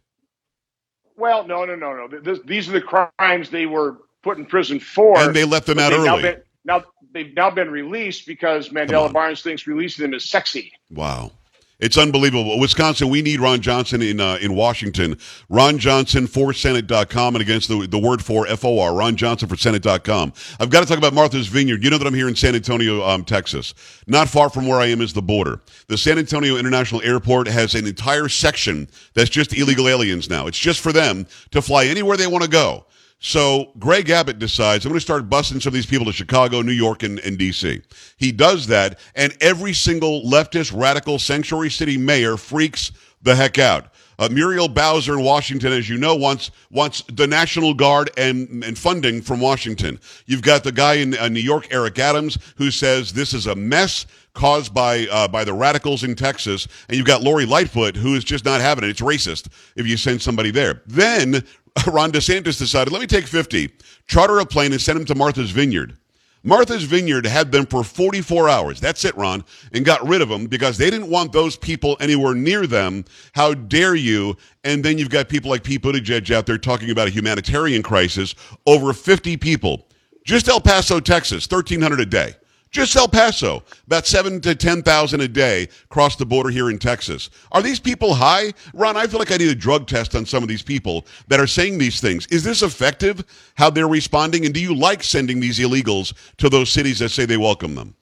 Well, 1.17 1.47
no, 1.47 1.65
no, 1.65 1.75
no, 1.75 2.07
no. 2.07 2.21
This, 2.21 2.39
these 2.45 2.69
are 2.69 2.73
the 2.73 2.81
crimes 2.81 3.51
they 3.51 3.67
were 3.67 3.99
put 4.23 4.39
in 4.39 4.47
prison 4.47 4.81
for, 4.81 5.19
and 5.19 5.35
they 5.35 5.45
let 5.45 5.67
them 5.67 5.79
out 5.79 5.93
early. 5.93 6.23
Been, 6.23 6.43
now 6.67 6.85
they've 7.13 7.35
now 7.35 7.51
been 7.51 7.71
released 7.71 8.27
because 8.27 8.69
Mandela 8.71 9.13
Barnes 9.13 9.43
thinks 9.43 9.67
releasing 9.67 10.03
them 10.03 10.15
is 10.15 10.29
sexy. 10.29 10.73
Wow. 10.91 11.33
It's 11.79 11.99
unbelievable. 11.99 12.59
Wisconsin, 12.59 13.11
we 13.11 13.21
need 13.21 13.39
Ron 13.39 13.61
Johnson 13.61 14.01
in 14.01 14.19
uh, 14.19 14.39
in 14.41 14.55
Washington. 14.55 15.19
Ron 15.51 15.77
Johnson 15.77 16.27
for 16.27 16.55
Senate.com 16.55 17.35
and 17.35 17.43
against 17.43 17.69
the, 17.69 17.87
the 17.87 17.99
word 17.99 18.25
for 18.25 18.47
F-O-R. 18.47 18.95
Ron 18.95 19.15
Johnson 19.15 19.47
for 19.47 19.57
Senate.com. 19.57 20.33
I've 20.59 20.71
got 20.71 20.81
to 20.81 20.87
talk 20.87 20.97
about 20.97 21.13
Martha's 21.13 21.49
Vineyard. 21.49 21.85
You 21.85 21.91
know 21.91 21.99
that 21.99 22.07
I'm 22.07 22.15
here 22.15 22.29
in 22.29 22.35
San 22.35 22.55
Antonio, 22.55 23.07
um, 23.07 23.25
Texas. 23.25 23.75
Not 24.07 24.27
far 24.27 24.49
from 24.49 24.67
where 24.67 24.81
I 24.81 24.87
am 24.87 25.03
is 25.03 25.13
the 25.13 25.21
border. 25.21 25.61
The 25.89 25.99
San 25.99 26.19
Antonio 26.19 26.57
International 26.57 27.03
Airport 27.03 27.47
has 27.47 27.75
an 27.75 27.87
entire 27.87 28.31
section 28.31 28.89
that's 29.13 29.29
just 29.29 29.53
illegal 29.53 29.87
aliens 29.87 30.31
now. 30.31 30.47
It's 30.47 30.59
just 30.59 30.81
for 30.81 30.93
them 30.95 31.27
to 31.51 31.61
fly 31.61 31.85
anywhere 31.85 32.17
they 32.17 32.27
want 32.27 32.43
to 32.43 32.51
go. 32.51 32.87
So 33.19 33.73
Greg 33.79 34.11
Abbott 34.11 34.39
decides, 34.39 34.85
I'm 34.85 34.91
going 34.91 34.99
to 34.99 35.05
start 35.05 35.31
busing 35.31 35.63
some 35.63 35.71
of 35.71 35.75
these 35.75 35.87
people 35.87 36.07
to 36.07 36.13
Chicago, 36.13 36.61
New 36.61 36.73
York, 36.73 37.03
and, 37.03 37.19
and 37.21 37.39
D.C. 37.39 37.81
He 38.19 38.31
does 38.31 38.67
that, 38.67 38.99
and 39.15 39.37
every 39.41 39.73
single 39.73 40.23
leftist, 40.23 40.79
radical 40.79 41.19
sanctuary 41.19 41.71
city 41.71 41.97
mayor 41.97 42.37
freaks 42.37 42.93
the 43.23 43.35
heck 43.35 43.59
out. 43.59 43.89
Uh, 44.19 44.29
Muriel 44.31 44.69
Bowser 44.69 45.15
in 45.15 45.23
Washington, 45.23 45.73
as 45.73 45.89
you 45.89 45.99
know, 45.99 46.15
wants 46.15 46.51
wants 46.71 47.03
the 47.13 47.27
National 47.27 47.75
Guard 47.75 48.11
and, 48.17 48.65
and 48.65 48.79
funding 48.79 49.21
from 49.21 49.41
Washington. 49.41 50.01
You've 50.25 50.43
got 50.43 50.65
the 50.65 50.73
guy 50.73 50.95
in 50.95 51.17
uh, 51.19 51.29
New 51.29 51.41
York, 51.41 51.69
Eric 51.71 51.99
Adams, 51.99 52.39
who 52.57 52.71
says 52.71 53.13
this 53.13 53.35
is 53.35 53.47
a 53.47 53.55
mess 53.55 54.07
caused 54.33 54.73
by 54.73 55.07
uh, 55.11 55.29
by 55.29 55.45
the 55.45 55.53
radicals 55.53 56.03
in 56.03 56.15
Texas, 56.15 56.67
and 56.89 56.97
you've 56.97 57.07
got 57.07 57.23
Lori 57.23 57.45
Lightfoot, 57.45 57.95
who 57.95 58.15
is 58.15 58.25
just 58.25 58.45
not 58.47 58.63
having 58.63 58.85
it. 58.85 58.91
It's 58.91 59.03
racist 59.03 59.49
if 59.77 59.87
you 59.87 59.99
send 59.99 60.23
somebody 60.23 60.51
there. 60.51 60.83
Then 60.87 61.45
Ron 61.87 62.13
DeSantis 62.13 62.59
decided, 62.59 62.93
let 62.93 63.01
me 63.01 63.07
take 63.07 63.27
50, 63.27 63.71
charter 64.07 64.39
a 64.39 64.47
plane 64.47 64.73
and 64.73 64.81
send 64.81 64.99
them 64.99 65.07
to 65.07 65.15
Martha's 65.15 65.51
Vineyard. 65.51 65.97
Martha's 66.43 66.85
Vineyard 66.85 67.27
had 67.27 67.51
them 67.51 67.67
for 67.67 67.83
44 67.83 68.49
hours. 68.49 68.81
That's 68.81 69.05
it, 69.05 69.17
Ron, 69.17 69.45
and 69.73 69.85
got 69.85 70.07
rid 70.07 70.23
of 70.23 70.29
them 70.29 70.47
because 70.47 70.79
they 70.79 70.91
didn't 70.91 71.11
want 71.11 71.33
those 71.33 71.57
people 71.57 71.97
anywhere 71.99 72.37
near 72.37 72.69
them. 72.69 73.05
How 73.33 73.53
dare 73.53 73.97
you? 73.97 74.37
And 74.63 74.85
then 74.85 74.97
you've 74.97 75.11
got 75.11 75.29
people 75.29 75.51
like 75.51 75.65
Pete 75.65 75.83
Buttigieg 75.83 76.33
out 76.33 76.47
there 76.47 76.57
talking 76.57 76.91
about 76.91 77.09
a 77.09 77.11
humanitarian 77.11 77.83
crisis. 77.83 78.37
Over 78.65 78.93
50 78.93 79.37
people. 79.39 79.89
Just 80.25 80.49
El 80.49 80.61
Paso, 80.61 81.01
Texas, 81.01 81.51
1,300 81.51 82.01
a 82.01 82.07
day. 82.07 82.35
Just 82.77 82.95
El 82.95 83.09
Paso, 83.09 83.63
about 83.87 84.07
seven 84.07 84.39
to 84.43 84.55
10,000 84.55 85.21
a 85.23 85.29
day 85.29 85.67
cross 85.89 86.15
the 86.15 86.27
border 86.27 86.51
here 86.51 86.69
in 86.69 86.79
Texas. 86.79 87.31
Are 87.53 87.63
these 87.63 87.81
people 87.81 88.13
high? 88.13 88.53
Ron, 88.75 88.99
I 88.99 89.07
feel 89.07 89.19
like 89.19 89.33
I 89.33 89.39
need 89.39 89.49
a 89.49 89.55
drug 89.55 89.87
test 89.87 90.15
on 90.15 90.27
some 90.27 90.43
of 90.43 90.49
these 90.51 90.61
people 90.61 91.07
that 91.29 91.41
are 91.41 91.47
saying 91.47 91.79
these 91.79 92.03
things. 92.03 92.27
Is 92.27 92.45
this 92.45 92.61
effective, 92.61 93.25
how 93.55 93.71
they're 93.71 93.89
responding? 93.89 94.45
And 94.45 94.53
do 94.53 94.61
you 94.61 94.75
like 94.75 95.03
sending 95.03 95.41
these 95.41 95.59
illegals 95.59 96.13
to 96.37 96.51
those 96.51 96.69
cities 96.69 96.99
that 96.99 97.09
say 97.09 97.25
they 97.25 97.39
welcome 97.39 97.75
them? 97.75 97.95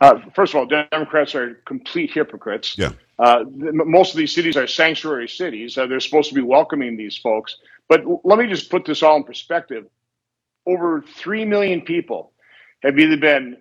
Uh, 0.00 0.18
first 0.34 0.52
of 0.52 0.58
all, 0.58 0.66
Democrats 0.66 1.36
are 1.36 1.54
complete 1.64 2.10
hypocrites. 2.10 2.76
Yeah. 2.76 2.90
Uh, 3.20 3.44
most 3.46 4.10
of 4.10 4.16
these 4.16 4.34
cities 4.34 4.56
are 4.56 4.66
sanctuary 4.66 5.28
cities. 5.28 5.78
Uh, 5.78 5.86
they're 5.86 6.00
supposed 6.00 6.28
to 6.28 6.34
be 6.34 6.42
welcoming 6.42 6.96
these 6.96 7.16
folks. 7.16 7.58
But 7.88 8.02
let 8.24 8.36
me 8.36 8.48
just 8.48 8.68
put 8.68 8.84
this 8.84 9.04
all 9.04 9.16
in 9.16 9.22
perspective. 9.22 9.86
Over 10.66 11.02
3 11.02 11.44
million 11.44 11.82
people 11.82 12.32
have 12.84 12.98
either 12.98 13.16
been 13.16 13.56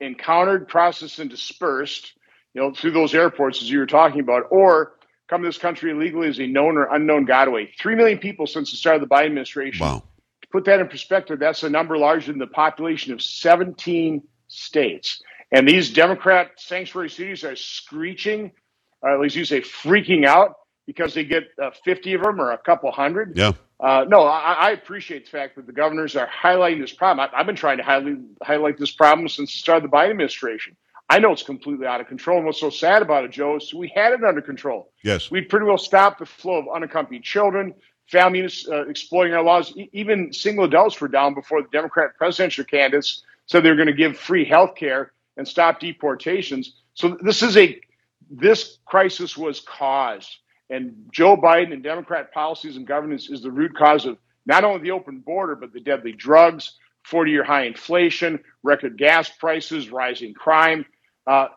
encountered, 0.00 0.68
processed, 0.68 1.18
and 1.18 1.28
dispersed, 1.28 2.12
you 2.54 2.62
know, 2.62 2.72
through 2.72 2.92
those 2.92 3.14
airports 3.14 3.60
as 3.60 3.70
you 3.70 3.78
were 3.78 3.86
talking 3.86 4.20
about, 4.20 4.44
or 4.50 4.94
come 5.28 5.42
to 5.42 5.48
this 5.48 5.58
country 5.58 5.90
illegally 5.90 6.28
as 6.28 6.38
a 6.38 6.46
known 6.46 6.76
or 6.76 6.84
unknown 6.94 7.26
gotaway. 7.26 7.68
Three 7.78 7.94
million 7.94 8.18
people 8.18 8.46
since 8.46 8.70
the 8.70 8.76
start 8.76 9.02
of 9.02 9.08
the 9.08 9.14
Biden 9.14 9.26
administration. 9.26 9.86
Wow. 9.86 10.04
To 10.42 10.48
put 10.50 10.64
that 10.64 10.80
in 10.80 10.88
perspective, 10.88 11.38
that's 11.38 11.62
a 11.62 11.68
number 11.68 11.98
larger 11.98 12.32
than 12.32 12.38
the 12.38 12.46
population 12.46 13.12
of 13.12 13.20
17 13.20 14.22
states. 14.46 15.20
And 15.50 15.68
these 15.68 15.92
Democrat 15.92 16.52
sanctuary 16.56 17.10
cities 17.10 17.44
are 17.44 17.56
screeching, 17.56 18.52
or 19.02 19.10
at 19.10 19.20
least 19.20 19.36
you 19.36 19.44
say 19.44 19.60
freaking 19.60 20.24
out, 20.24 20.54
because 20.86 21.12
they 21.14 21.24
get 21.24 21.44
uh, 21.62 21.70
50 21.84 22.14
of 22.14 22.22
them 22.22 22.40
or 22.40 22.52
a 22.52 22.58
couple 22.58 22.90
hundred. 22.90 23.36
Yeah. 23.36 23.52
Uh, 23.80 24.04
no, 24.08 24.22
I, 24.22 24.54
I, 24.54 24.70
appreciate 24.72 25.26
the 25.26 25.30
fact 25.30 25.54
that 25.54 25.66
the 25.66 25.72
governors 25.72 26.16
are 26.16 26.26
highlighting 26.26 26.80
this 26.80 26.92
problem. 26.92 27.28
I, 27.32 27.36
have 27.36 27.46
been 27.46 27.54
trying 27.54 27.76
to 27.76 27.84
highlight, 27.84 28.16
highlight 28.42 28.76
this 28.76 28.90
problem 28.90 29.28
since 29.28 29.52
the 29.52 29.58
start 29.58 29.84
of 29.84 29.90
the 29.90 29.96
Biden 29.96 30.10
administration. 30.10 30.76
I 31.08 31.20
know 31.20 31.32
it's 31.32 31.44
completely 31.44 31.86
out 31.86 32.00
of 32.00 32.08
control. 32.08 32.38
And 32.38 32.46
what's 32.46 32.60
so 32.60 32.70
sad 32.70 33.02
about 33.02 33.24
it, 33.24 33.30
Joe, 33.30 33.56
is 33.56 33.72
we 33.72 33.90
had 33.94 34.12
it 34.12 34.24
under 34.24 34.42
control. 34.42 34.92
Yes. 35.04 35.30
We'd 35.30 35.48
pretty 35.48 35.64
well 35.64 35.78
stopped 35.78 36.18
the 36.18 36.26
flow 36.26 36.58
of 36.58 36.66
unaccompanied 36.74 37.22
children, 37.22 37.72
families 38.08 38.68
uh, 38.68 38.86
exploiting 38.88 39.32
our 39.32 39.42
laws. 39.42 39.72
E- 39.76 39.88
even 39.92 40.32
single 40.32 40.64
adults 40.64 41.00
were 41.00 41.08
down 41.08 41.34
before 41.34 41.62
the 41.62 41.68
Democrat 41.68 42.16
presidential 42.18 42.64
candidates 42.64 43.22
said 43.46 43.62
they 43.62 43.70
were 43.70 43.76
going 43.76 43.86
to 43.86 43.94
give 43.94 44.18
free 44.18 44.44
health 44.44 44.74
care 44.74 45.12
and 45.36 45.46
stop 45.46 45.80
deportations. 45.80 46.74
So 46.94 47.16
this 47.22 47.42
is 47.42 47.56
a 47.56 47.80
this 48.30 48.78
crisis 48.84 49.38
was 49.38 49.60
caused 49.60 50.36
and 50.70 50.94
Joe 51.12 51.36
Biden 51.36 51.72
and 51.72 51.82
Democrat 51.82 52.32
policies 52.32 52.76
and 52.76 52.86
governance 52.86 53.30
is 53.30 53.42
the 53.42 53.50
root 53.50 53.74
cause 53.76 54.04
of 54.04 54.18
not 54.46 54.64
only 54.64 54.82
the 54.82 54.90
open 54.90 55.18
border, 55.18 55.54
but 55.54 55.72
the 55.72 55.80
deadly 55.80 56.12
drugs, 56.12 56.74
40 57.04 57.30
year 57.30 57.44
high 57.44 57.64
inflation, 57.64 58.40
record 58.62 58.98
gas 58.98 59.28
prices, 59.28 59.90
rising 59.90 60.34
crime. 60.34 60.84
Uh, 61.26 61.48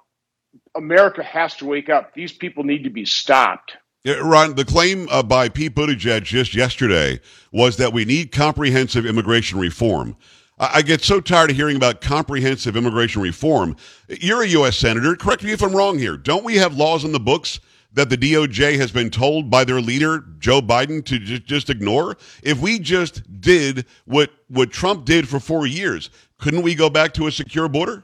America 0.75 1.23
has 1.23 1.55
to 1.57 1.65
wake 1.65 1.89
up. 1.89 2.13
These 2.13 2.33
people 2.33 2.63
need 2.63 2.83
to 2.83 2.89
be 2.89 3.05
stopped. 3.05 3.77
Yeah, 4.03 4.15
Ron, 4.15 4.55
the 4.55 4.65
claim 4.65 5.07
uh, 5.11 5.23
by 5.23 5.47
Pete 5.47 5.75
Buttigieg 5.75 6.23
just 6.23 6.55
yesterday 6.55 7.19
was 7.51 7.77
that 7.77 7.93
we 7.93 8.03
need 8.03 8.31
comprehensive 8.31 9.05
immigration 9.05 9.59
reform. 9.59 10.17
I, 10.57 10.77
I 10.77 10.81
get 10.81 11.01
so 11.01 11.21
tired 11.21 11.51
of 11.51 11.55
hearing 11.55 11.77
about 11.77 12.01
comprehensive 12.01 12.75
immigration 12.75 13.21
reform. 13.21 13.75
You're 14.07 14.41
a 14.41 14.47
U.S. 14.47 14.77
Senator. 14.77 15.15
Correct 15.15 15.43
me 15.43 15.51
if 15.51 15.61
I'm 15.61 15.75
wrong 15.75 15.99
here. 15.99 16.17
Don't 16.17 16.43
we 16.43 16.57
have 16.57 16.75
laws 16.75 17.03
in 17.03 17.11
the 17.11 17.19
books 17.19 17.59
that 17.93 18.09
the 18.09 18.17
DOJ 18.17 18.77
has 18.77 18.91
been 18.91 19.09
told 19.09 19.49
by 19.49 19.63
their 19.63 19.81
leader, 19.81 20.23
Joe 20.39 20.61
Biden, 20.61 21.03
to 21.05 21.19
just, 21.19 21.45
just 21.45 21.69
ignore? 21.69 22.17
If 22.43 22.59
we 22.59 22.79
just 22.79 23.41
did 23.41 23.85
what, 24.05 24.31
what 24.47 24.71
Trump 24.71 25.05
did 25.05 25.27
for 25.27 25.39
four 25.39 25.65
years, 25.67 26.09
couldn't 26.37 26.61
we 26.61 26.75
go 26.75 26.89
back 26.89 27.13
to 27.15 27.27
a 27.27 27.31
secure 27.31 27.67
border? 27.67 28.03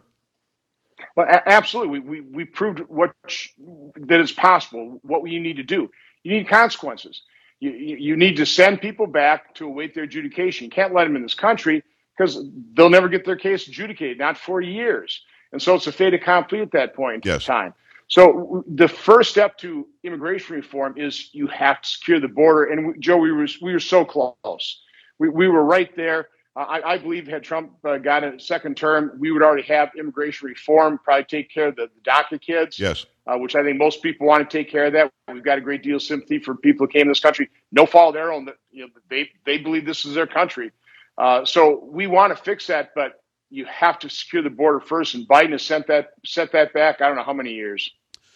Well, 1.15 1.27
a- 1.27 1.49
absolutely. 1.49 1.99
We, 1.99 2.21
we, 2.21 2.21
we 2.21 2.45
proved 2.45 2.79
what 2.81 3.13
that 3.27 4.19
it's 4.19 4.31
possible, 4.31 4.99
what 5.03 5.21
we 5.21 5.39
need 5.39 5.57
to 5.57 5.63
do. 5.63 5.89
You 6.23 6.31
need 6.33 6.47
consequences. 6.47 7.21
You, 7.59 7.71
you 7.71 8.15
need 8.17 8.37
to 8.37 8.45
send 8.45 8.81
people 8.81 9.07
back 9.07 9.55
to 9.55 9.65
await 9.65 9.95
their 9.95 10.03
adjudication. 10.03 10.65
You 10.65 10.69
can't 10.69 10.93
let 10.93 11.05
them 11.05 11.15
in 11.15 11.23
this 11.23 11.33
country 11.33 11.83
because 12.15 12.39
they'll 12.73 12.89
never 12.89 13.09
get 13.09 13.25
their 13.25 13.35
case 13.35 13.67
adjudicated, 13.67 14.17
not 14.17 14.37
for 14.37 14.61
years. 14.61 15.23
And 15.51 15.61
so 15.61 15.75
it's 15.75 15.87
a 15.87 15.91
fait 15.91 16.13
accompli 16.13 16.61
at 16.61 16.71
that 16.71 16.93
point 16.93 17.25
yes. 17.25 17.47
in 17.47 17.53
time. 17.53 17.73
So 18.07 18.63
the 18.67 18.87
first 18.87 19.31
step 19.31 19.57
to 19.59 19.87
immigration 20.03 20.55
reform 20.55 20.97
is 20.97 21.29
you 21.33 21.47
have 21.47 21.81
to 21.81 21.89
secure 21.89 22.19
the 22.19 22.29
border. 22.29 22.65
And 22.65 22.87
we, 22.87 22.99
Joe, 22.99 23.17
we 23.17 23.31
were 23.31 23.47
we 23.61 23.73
were 23.73 23.79
so 23.79 24.05
close. 24.05 24.81
We, 25.19 25.29
we 25.29 25.47
were 25.47 25.63
right 25.63 25.93
there. 25.95 26.29
Uh, 26.55 26.61
I, 26.61 26.93
I, 26.93 26.97
believe 26.97 27.27
had 27.27 27.43
Trump 27.43 27.73
uh, 27.83 27.97
got 27.97 28.23
a 28.23 28.39
second 28.39 28.77
term, 28.77 29.11
we 29.19 29.29
would 29.31 29.43
already 29.43 29.61
have 29.63 29.91
immigration 29.95 30.47
reform, 30.47 30.99
probably 31.03 31.25
take 31.25 31.51
care 31.51 31.67
of 31.67 31.75
the, 31.75 31.87
the 31.93 32.09
DACA 32.09 32.41
kids. 32.41 32.79
Yes. 32.79 33.05
Uh, 33.27 33.37
which 33.37 33.55
I 33.55 33.63
think 33.63 33.77
most 33.77 34.01
people 34.01 34.25
want 34.25 34.49
to 34.49 34.57
take 34.57 34.71
care 34.71 34.85
of 34.85 34.93
that. 34.93 35.11
We've 35.31 35.43
got 35.43 35.57
a 35.57 35.61
great 35.61 35.83
deal 35.83 35.97
of 35.97 36.01
sympathy 36.01 36.39
for 36.39 36.55
people 36.55 36.87
who 36.87 36.93
came 36.93 37.03
to 37.03 37.11
this 37.11 37.19
country. 37.19 37.49
No 37.71 37.85
fault 37.85 38.09
of 38.09 38.13
their 38.13 38.31
own. 38.31 38.47
You 38.71 38.85
know, 38.85 38.87
they 39.09 39.29
they 39.45 39.57
believe 39.57 39.85
this 39.85 40.05
is 40.05 40.15
their 40.15 40.25
country. 40.25 40.71
Uh, 41.17 41.43
so 41.43 41.83
we 41.83 42.07
want 42.07 42.35
to 42.35 42.41
fix 42.41 42.67
that, 42.67 42.91
but 42.95 43.21
you 43.49 43.65
have 43.65 43.99
to 43.99 44.09
secure 44.09 44.43
the 44.43 44.49
border 44.49 44.79
first. 44.79 45.15
And 45.15 45.27
Biden 45.27 45.51
has 45.51 45.63
sent 45.63 45.87
that 45.87 46.09
set 46.25 46.51
that 46.53 46.73
back. 46.73 47.01
I 47.01 47.07
don't 47.07 47.17
know 47.17 47.23
how 47.23 47.33
many 47.33 47.53
years. 47.53 47.89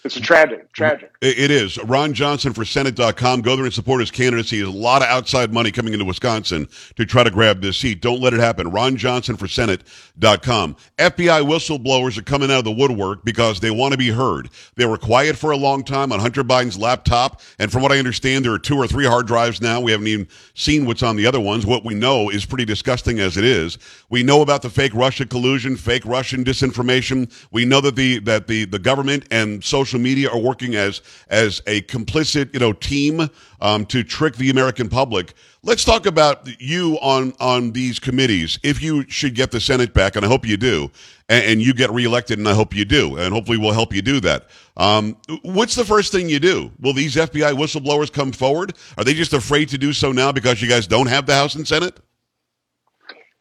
It's 0.04 0.16
a 0.16 0.22
tragic, 0.22 0.72
tragic. 0.74 1.14
It 1.22 1.52
is. 1.52 1.78
Ron 1.84 2.14
Johnson 2.14 2.54
for 2.54 2.66
Senate.com. 2.66 3.42
Go 3.42 3.56
there 3.56 3.66
and 3.66 3.74
support 3.74 4.00
his 4.00 4.10
candidacy. 4.10 4.58
There's 4.58 4.74
a 4.74 4.78
lot 4.78 5.04
of 5.04 5.08
outside 5.08 5.54
money 5.54 5.72
coming 5.72 5.94
into 5.94 6.06
Wisconsin 6.06 6.68
to 6.96 7.06
try 7.06 7.24
to 7.24 7.30
grab 7.30 7.62
this 7.62 7.78
seat. 7.78 8.02
Don't 8.02 8.20
let 8.20 8.34
it 8.34 8.40
happen. 8.40 8.72
Ron 8.72 8.98
Johnson 8.98 9.38
for 9.38 9.48
Senate.com. 9.48 10.76
FBI 10.98 11.44
whistleblowers 11.44 12.18
are 12.18 12.24
coming 12.24 12.50
out 12.50 12.60
of 12.60 12.64
the 12.64 12.72
woodwork 12.72 13.24
because 13.24 13.60
they 13.60 13.70
want 13.70 13.92
to 13.92 13.98
be 13.98 14.10
heard. 14.10 14.50
They 14.76 14.88
were 14.88 14.98
quiet 14.98 15.38
for 15.38 15.52
a 15.52 15.58
long 15.58 15.84
time 15.84 16.12
on 16.12 16.20
Hunter 16.20 16.44
Biden's 16.44 16.80
laptop. 16.80 17.40
And 17.60 17.72
from 17.72 17.84
what 17.84 17.92
I 17.92 18.00
understand, 18.00 18.44
there 18.44 18.54
are 18.54 18.60
two 18.60 18.78
or 18.78 18.88
three 18.88 19.06
hard 19.06 19.28
drives 19.28 19.62
now. 19.62 19.80
We 19.82 19.92
haven't 19.92 20.08
even 20.08 20.28
seen 20.56 20.88
what's 20.88 21.04
on 21.04 21.16
the 21.16 21.28
other 21.28 21.40
ones. 21.40 21.68
What 21.68 21.86
we 21.86 21.94
know 21.94 22.32
is 22.32 22.44
pretty 22.44 22.66
disgusting 22.66 23.20
as 23.20 23.38
it 23.38 23.44
is. 23.44 23.78
We 24.10 24.24
know 24.24 24.42
about 24.42 24.64
the 24.64 24.70
fake 24.72 24.96
Russia 24.96 25.28
collusion, 25.28 25.78
fake 25.78 26.06
Russian 26.08 26.44
disinformation. 26.44 27.32
We 27.52 27.66
know 27.66 27.82
that 27.82 27.96
the, 27.96 28.18
that 28.22 28.48
the, 28.48 28.66
the 28.66 28.80
government 28.80 29.28
and 29.30 29.64
social 29.64 29.91
social 29.92 30.02
media 30.02 30.30
are 30.30 30.40
working 30.40 30.76
as 30.76 31.02
as 31.30 31.62
a 31.68 31.82
complicit, 31.82 32.54
you 32.54 32.60
know, 32.60 32.72
team 32.74 33.30
um, 33.60 33.86
to 33.88 34.04
trick 34.04 34.36
the 34.36 34.50
American 34.50 34.88
public. 34.88 35.34
Let's 35.64 35.84
talk 35.84 36.06
about 36.06 36.48
you 36.62 36.98
on 37.02 37.34
on 37.40 37.72
these 37.72 38.00
committees. 38.00 38.58
If 38.64 38.82
you 38.82 39.06
should 39.10 39.36
get 39.36 39.52
the 39.52 39.60
Senate 39.60 39.94
back, 39.94 40.16
and 40.16 40.26
I 40.26 40.30
hope 40.30 40.46
you 40.46 40.58
do, 40.58 40.90
and, 41.28 41.44
and 41.44 41.62
you 41.62 41.74
get 41.74 41.92
reelected, 41.92 42.40
and 42.40 42.48
I 42.48 42.54
hope 42.54 42.74
you 42.74 42.86
do, 42.86 43.18
and 43.18 43.34
hopefully 43.34 43.58
we'll 43.58 43.74
help 43.74 43.94
you 43.94 44.02
do 44.02 44.22
that. 44.22 44.48
Um, 44.78 45.18
what's 45.44 45.76
the 45.76 45.86
first 45.86 46.12
thing 46.12 46.30
you 46.30 46.40
do? 46.40 46.72
Will 46.80 46.94
these 46.94 47.16
FBI 47.16 47.54
whistleblowers 47.54 48.12
come 48.12 48.32
forward? 48.32 48.74
Are 48.98 49.04
they 49.04 49.14
just 49.14 49.34
afraid 49.34 49.68
to 49.70 49.78
do 49.78 49.92
so 49.92 50.12
now 50.12 50.32
because 50.32 50.62
you 50.62 50.70
guys 50.70 50.88
don't 50.88 51.08
have 51.08 51.26
the 51.26 51.36
House 51.36 51.56
and 51.56 51.68
Senate? 51.68 52.00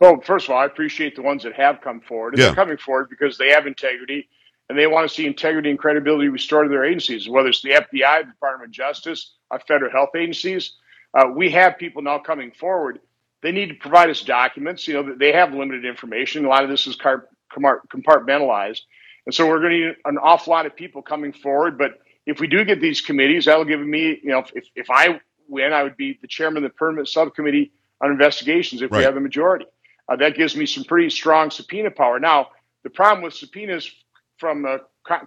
Well, 0.01 0.19
first 0.23 0.49
of 0.49 0.55
all, 0.55 0.59
I 0.59 0.65
appreciate 0.65 1.15
the 1.15 1.23
ones 1.23 1.43
that 1.43 1.53
have 1.55 1.83
come 1.83 2.01
forward. 2.01 2.33
And 2.33 2.41
yeah. 2.41 2.47
they're 2.47 2.55
coming 2.55 2.79
forward 2.79 3.09
because 3.11 3.37
they 3.37 3.51
have 3.51 3.67
integrity 3.67 4.29
and 4.71 4.79
they 4.79 4.87
want 4.87 5.07
to 5.09 5.13
see 5.13 5.27
integrity 5.27 5.69
and 5.69 5.81
credibility 5.81 6.29
restored 6.29 6.67
to 6.67 6.71
their 6.71 6.85
agencies, 6.85 7.29
whether 7.29 7.49
it's 7.49 7.61
the 7.61 7.71
FBI, 7.71 8.21
the 8.21 8.31
Department 8.31 8.69
of 8.69 8.71
Justice, 8.71 9.33
our 9.51 9.59
federal 9.59 9.91
health 9.91 10.11
agencies. 10.17 10.75
Uh, 11.13 11.25
we 11.35 11.51
have 11.51 11.77
people 11.77 12.03
now 12.03 12.21
coming 12.21 12.53
forward. 12.53 13.01
They 13.43 13.51
need 13.51 13.71
to 13.71 13.75
provide 13.75 14.11
us 14.11 14.23
documents. 14.23 14.87
You 14.87 14.95
know, 14.95 15.17
they 15.19 15.33
have 15.33 15.53
limited 15.53 15.85
information. 15.85 16.45
A 16.45 16.49
lot 16.49 16.63
of 16.63 16.71
this 16.71 16.87
is 16.87 16.97
compartmentalized. 16.97 18.83
And 19.27 19.35
so 19.35 19.49
we're 19.49 19.59
going 19.59 19.73
to 19.73 19.87
need 19.89 19.97
an 20.05 20.19
awful 20.19 20.53
lot 20.53 20.67
of 20.67 20.77
people 20.77 21.03
coming 21.03 21.33
forward. 21.33 21.77
But 21.77 21.99
if 22.25 22.39
we 22.39 22.47
do 22.47 22.65
get 22.65 22.81
these 22.81 23.01
committees, 23.01 23.47
that'll 23.47 23.65
give 23.65 23.81
me, 23.81 24.21
you 24.23 24.31
know, 24.31 24.45
if, 24.55 24.67
if 24.77 24.87
I 24.89 25.21
win, 25.49 25.73
I 25.73 25.83
would 25.83 25.97
be 25.97 26.17
the 26.23 26.29
chairman 26.29 26.65
of 26.65 26.71
the 26.71 26.77
permanent 26.77 27.09
subcommittee 27.09 27.73
on 28.01 28.13
investigations 28.13 28.83
if 28.83 28.93
right. 28.93 28.99
we 28.99 29.05
have 29.05 29.15
the 29.15 29.21
majority. 29.21 29.67
Uh, 30.09 30.15
that 30.15 30.37
gives 30.37 30.55
me 30.55 30.65
some 30.65 30.85
pretty 30.85 31.11
strong 31.11 31.51
subpoena 31.51 31.91
power. 31.91 32.21
Now, 32.21 32.51
the 32.85 32.91
problem 32.91 33.25
with 33.25 33.35
subpoenas 33.35 33.91
from 34.41 34.65
uh, 34.65 34.79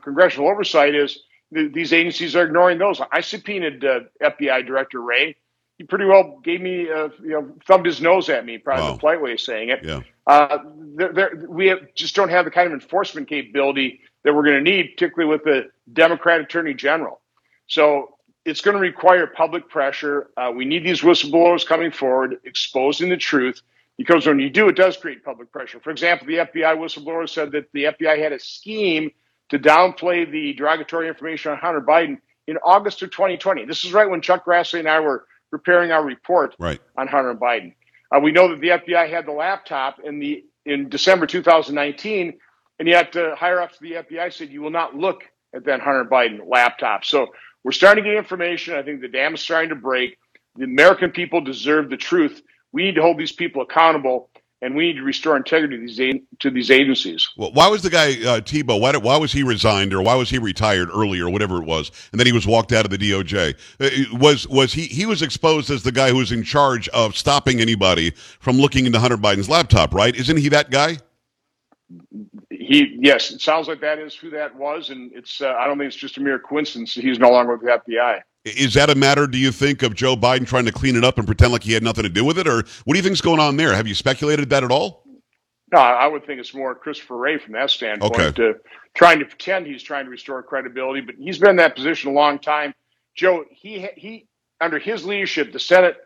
congressional 0.01 0.49
oversight 0.49 0.95
is 0.95 1.19
th- 1.53 1.71
these 1.71 1.93
agencies 1.93 2.35
are 2.35 2.43
ignoring 2.43 2.79
those. 2.79 2.99
I 3.11 3.21
subpoenaed 3.21 3.85
uh, 3.85 4.01
FBI 4.21 4.65
Director 4.65 5.01
Wray. 5.01 5.35
He 5.77 5.85
pretty 5.85 6.05
well 6.05 6.39
gave 6.43 6.61
me, 6.61 6.89
uh, 6.89 7.09
you 7.21 7.29
know, 7.29 7.55
thumbed 7.65 7.85
his 7.85 8.01
nose 8.01 8.29
at 8.29 8.45
me, 8.45 8.57
probably 8.57 8.83
wow. 8.83 8.91
the 8.93 8.99
polite 8.99 9.21
way 9.21 9.33
of 9.33 9.39
saying 9.39 9.69
it. 9.69 9.83
Yeah. 9.83 10.01
Uh, 10.27 10.57
they're, 10.95 11.13
they're, 11.13 11.45
we 11.47 11.67
have, 11.67 11.79
just 11.95 12.15
don't 12.15 12.29
have 12.29 12.45
the 12.45 12.51
kind 12.51 12.67
of 12.67 12.73
enforcement 12.73 13.27
capability 13.27 14.01
that 14.23 14.33
we're 14.33 14.43
going 14.43 14.63
to 14.63 14.71
need, 14.71 14.91
particularly 14.95 15.31
with 15.31 15.43
the 15.43 15.69
Democrat 15.91 16.41
Attorney 16.41 16.73
General. 16.73 17.21
So 17.67 18.17
it's 18.45 18.61
going 18.61 18.75
to 18.75 18.81
require 18.81 19.27
public 19.27 19.69
pressure. 19.69 20.29
Uh, 20.37 20.51
we 20.55 20.65
need 20.65 20.83
these 20.83 21.01
whistleblowers 21.01 21.65
coming 21.65 21.91
forward, 21.91 22.37
exposing 22.43 23.09
the 23.09 23.17
truth 23.17 23.61
because 23.97 24.25
when 24.25 24.39
you 24.39 24.49
do, 24.49 24.69
it 24.69 24.75
does 24.75 24.97
create 24.97 25.23
public 25.23 25.51
pressure. 25.51 25.79
For 25.79 25.91
example, 25.91 26.27
the 26.27 26.37
FBI 26.37 26.77
whistleblower 26.77 27.29
said 27.29 27.51
that 27.51 27.71
the 27.73 27.85
FBI 27.85 28.17
had 28.17 28.31
a 28.33 28.39
scheme 28.39 29.11
to 29.49 29.59
downplay 29.59 30.29
the 30.29 30.53
derogatory 30.53 31.07
information 31.07 31.51
on 31.51 31.57
Hunter 31.57 31.81
Biden 31.81 32.17
in 32.47 32.57
August 32.57 33.01
of 33.03 33.11
2020. 33.11 33.65
This 33.65 33.85
is 33.85 33.93
right 33.93 34.09
when 34.09 34.21
Chuck 34.21 34.45
Grassley 34.45 34.79
and 34.79 34.89
I 34.89 34.99
were 34.99 35.25
preparing 35.49 35.91
our 35.91 36.03
report 36.03 36.55
right. 36.59 36.81
on 36.97 37.07
Hunter 37.07 37.35
Biden. 37.35 37.75
Uh, 38.11 38.19
we 38.19 38.31
know 38.31 38.49
that 38.49 38.59
the 38.59 38.69
FBI 38.69 39.09
had 39.09 39.25
the 39.25 39.31
laptop 39.31 39.99
in 40.03 40.19
the 40.19 40.43
in 40.65 40.89
December 40.89 41.27
2019, 41.27 42.33
and 42.79 42.87
yet 42.87 43.15
uh, 43.15 43.35
higher 43.35 43.61
ups 43.61 43.75
of 43.75 43.81
the 43.81 43.91
FBI 43.93 44.31
said 44.33 44.49
you 44.49 44.61
will 44.61 44.71
not 44.71 44.95
look 44.95 45.23
at 45.53 45.65
that 45.65 45.81
Hunter 45.81 46.05
Biden 46.05 46.39
laptop. 46.47 47.05
So 47.05 47.27
we're 47.63 47.71
starting 47.71 48.03
to 48.03 48.09
get 48.09 48.17
information. 48.17 48.75
I 48.75 48.81
think 48.81 49.01
the 49.01 49.07
dam 49.07 49.35
is 49.35 49.41
starting 49.41 49.69
to 49.69 49.75
break. 49.75 50.17
The 50.55 50.63
American 50.63 51.11
people 51.11 51.41
deserve 51.41 51.89
the 51.89 51.97
truth 51.97 52.41
we 52.73 52.83
need 52.83 52.95
to 52.95 53.01
hold 53.01 53.17
these 53.17 53.31
people 53.31 53.61
accountable 53.61 54.29
and 54.63 54.75
we 54.75 54.87
need 54.87 54.95
to 54.95 55.03
restore 55.03 55.35
integrity 55.35 55.75
to 55.75 55.85
these, 55.85 56.21
to 56.39 56.49
these 56.49 56.71
agencies. 56.71 57.29
Well, 57.35 57.51
why 57.51 57.67
was 57.67 57.81
the 57.81 57.89
guy 57.89 58.15
uh, 58.25 58.39
Thibault? 58.39 58.77
Why, 58.77 58.95
why 58.95 59.17
was 59.17 59.33
he 59.33 59.43
resigned, 59.43 59.93
or 59.93 60.01
why 60.01 60.15
was 60.15 60.29
he 60.29 60.39
retired 60.39 60.89
early, 60.89 61.19
or 61.19 61.29
whatever 61.29 61.61
it 61.61 61.65
was, 61.65 61.91
and 62.11 62.19
then 62.19 62.25
he 62.25 62.31
was 62.31 62.47
walked 62.47 62.71
out 62.71 62.85
of 62.85 62.91
the 62.91 62.97
DOJ? 62.97 63.55
Uh, 63.79 64.17
was 64.17 64.47
was 64.47 64.71
he 64.71 64.83
he 64.83 65.05
was 65.05 65.21
exposed 65.21 65.69
as 65.69 65.83
the 65.83 65.91
guy 65.91 66.09
who 66.09 66.17
was 66.17 66.31
in 66.31 66.43
charge 66.43 66.87
of 66.89 67.17
stopping 67.17 67.59
anybody 67.59 68.11
from 68.39 68.57
looking 68.57 68.85
into 68.85 68.99
Hunter 68.99 69.17
Biden's 69.17 69.49
laptop? 69.49 69.93
Right? 69.93 70.15
Isn't 70.15 70.37
he 70.37 70.47
that 70.49 70.71
guy? 70.71 70.97
He 72.49 72.97
yes, 73.01 73.31
it 73.31 73.41
sounds 73.41 73.67
like 73.67 73.81
that 73.81 73.99
is 73.99 74.15
who 74.15 74.29
that 74.29 74.55
was, 74.55 74.91
and 74.91 75.11
it's 75.13 75.41
uh, 75.41 75.53
I 75.59 75.67
don't 75.67 75.77
think 75.77 75.89
it's 75.89 75.97
just 75.97 76.17
a 76.17 76.21
mere 76.21 76.39
coincidence 76.39 76.95
that 76.95 77.03
he's 77.03 77.19
no 77.19 77.31
longer 77.31 77.57
with 77.57 77.61
the 77.63 77.81
FBI. 77.91 78.21
Is 78.45 78.73
that 78.73 78.89
a 78.89 78.95
matter, 78.95 79.25
do 79.25 79.37
you 79.37 79.51
think, 79.51 79.83
of 79.83 79.95
Joe 79.95 80.15
Biden 80.15 80.45
trying 80.45 80.65
to 80.65 80.71
clean 80.71 80.97
it 80.97 81.03
up 81.03 81.17
and 81.17 81.25
pretend 81.25 81.53
like 81.53 81.63
he 81.63 81.71
had 81.73 81.83
nothing 81.83 82.03
to 82.03 82.09
do 82.09 82.25
with 82.25 82.37
it? 82.37 82.47
Or 82.47 82.63
what 82.83 82.93
do 82.93 82.95
you 82.95 83.01
think's 83.01 83.21
going 83.21 83.39
on 83.39 83.55
there? 83.55 83.73
Have 83.73 83.87
you 83.87 83.95
speculated 83.95 84.49
that 84.49 84.63
at 84.63 84.71
all? 84.71 85.03
No, 85.71 85.79
I 85.79 86.05
would 86.05 86.25
think 86.25 86.39
it's 86.39 86.53
more 86.53 86.75
Christopher 86.75 87.17
Wray 87.17 87.37
from 87.39 87.53
that 87.53 87.71
standpoint, 87.71 88.15
okay. 88.15 88.31
to 88.33 88.55
trying 88.93 89.19
to 89.19 89.25
pretend 89.25 89.65
he's 89.65 89.81
trying 89.81 90.05
to 90.05 90.11
restore 90.11 90.43
credibility. 90.43 91.01
But 91.01 91.15
he's 91.15 91.39
been 91.39 91.51
in 91.51 91.55
that 91.55 91.75
position 91.75 92.11
a 92.11 92.13
long 92.13 92.37
time. 92.37 92.75
Joe, 93.15 93.45
he 93.49 93.87
he 93.95 94.27
under 94.61 94.77
his 94.77 95.03
leadership, 95.03 95.51
the 95.51 95.59
Senate 95.59 95.97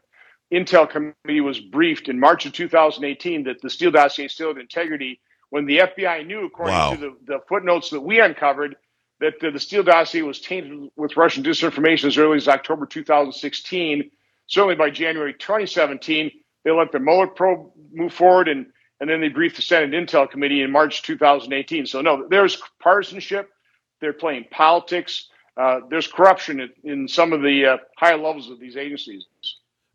Intel 0.53 0.89
Committee 0.89 1.41
was 1.41 1.59
briefed 1.59 2.07
in 2.07 2.19
March 2.19 2.45
of 2.45 2.53
2018 2.53 3.43
that 3.43 3.61
the 3.61 3.69
Steele 3.69 3.91
dossier 3.91 4.27
still 4.27 4.49
had 4.49 4.57
integrity 4.57 5.19
when 5.49 5.65
the 5.65 5.79
FBI 5.79 6.25
knew, 6.25 6.45
according 6.45 6.75
wow. 6.75 6.91
to 6.93 6.97
the, 6.97 7.17
the, 7.25 7.39
footnotes 7.47 7.89
that 7.89 8.01
we 8.01 8.19
uncovered, 8.19 8.75
that 9.19 9.33
the 9.39 9.59
Steele 9.59 9.83
dossier 9.83 10.21
was 10.21 10.39
tainted 10.39 10.89
with 10.95 11.17
Russian 11.17 11.43
disinformation 11.43 12.05
as 12.05 12.17
early 12.17 12.37
as 12.37 12.47
October 12.47 12.85
2016. 12.85 14.11
Certainly 14.47 14.75
by 14.75 14.89
January 14.89 15.33
2017, 15.33 16.31
they 16.63 16.71
let 16.71 16.91
the 16.91 16.99
Mueller 16.99 17.27
probe 17.27 17.71
move 17.91 18.13
forward, 18.13 18.47
and, 18.47 18.67
and 18.99 19.09
then 19.09 19.19
they 19.21 19.29
briefed 19.29 19.55
the 19.55 19.61
Senate 19.61 19.91
Intel 19.91 20.29
Committee 20.29 20.61
in 20.61 20.71
March 20.71 21.01
2018. 21.01 21.85
So, 21.85 22.01
no, 22.01 22.27
there's 22.29 22.61
partisanship. 22.79 23.49
They're 23.99 24.13
playing 24.13 24.45
politics. 24.51 25.27
Uh, 25.57 25.79
there's 25.89 26.07
corruption 26.07 26.59
in, 26.59 26.69
in 26.83 27.07
some 27.07 27.33
of 27.33 27.41
the 27.41 27.65
uh, 27.65 27.77
higher 27.97 28.17
levels 28.17 28.49
of 28.49 28.59
these 28.59 28.77
agencies. 28.77 29.25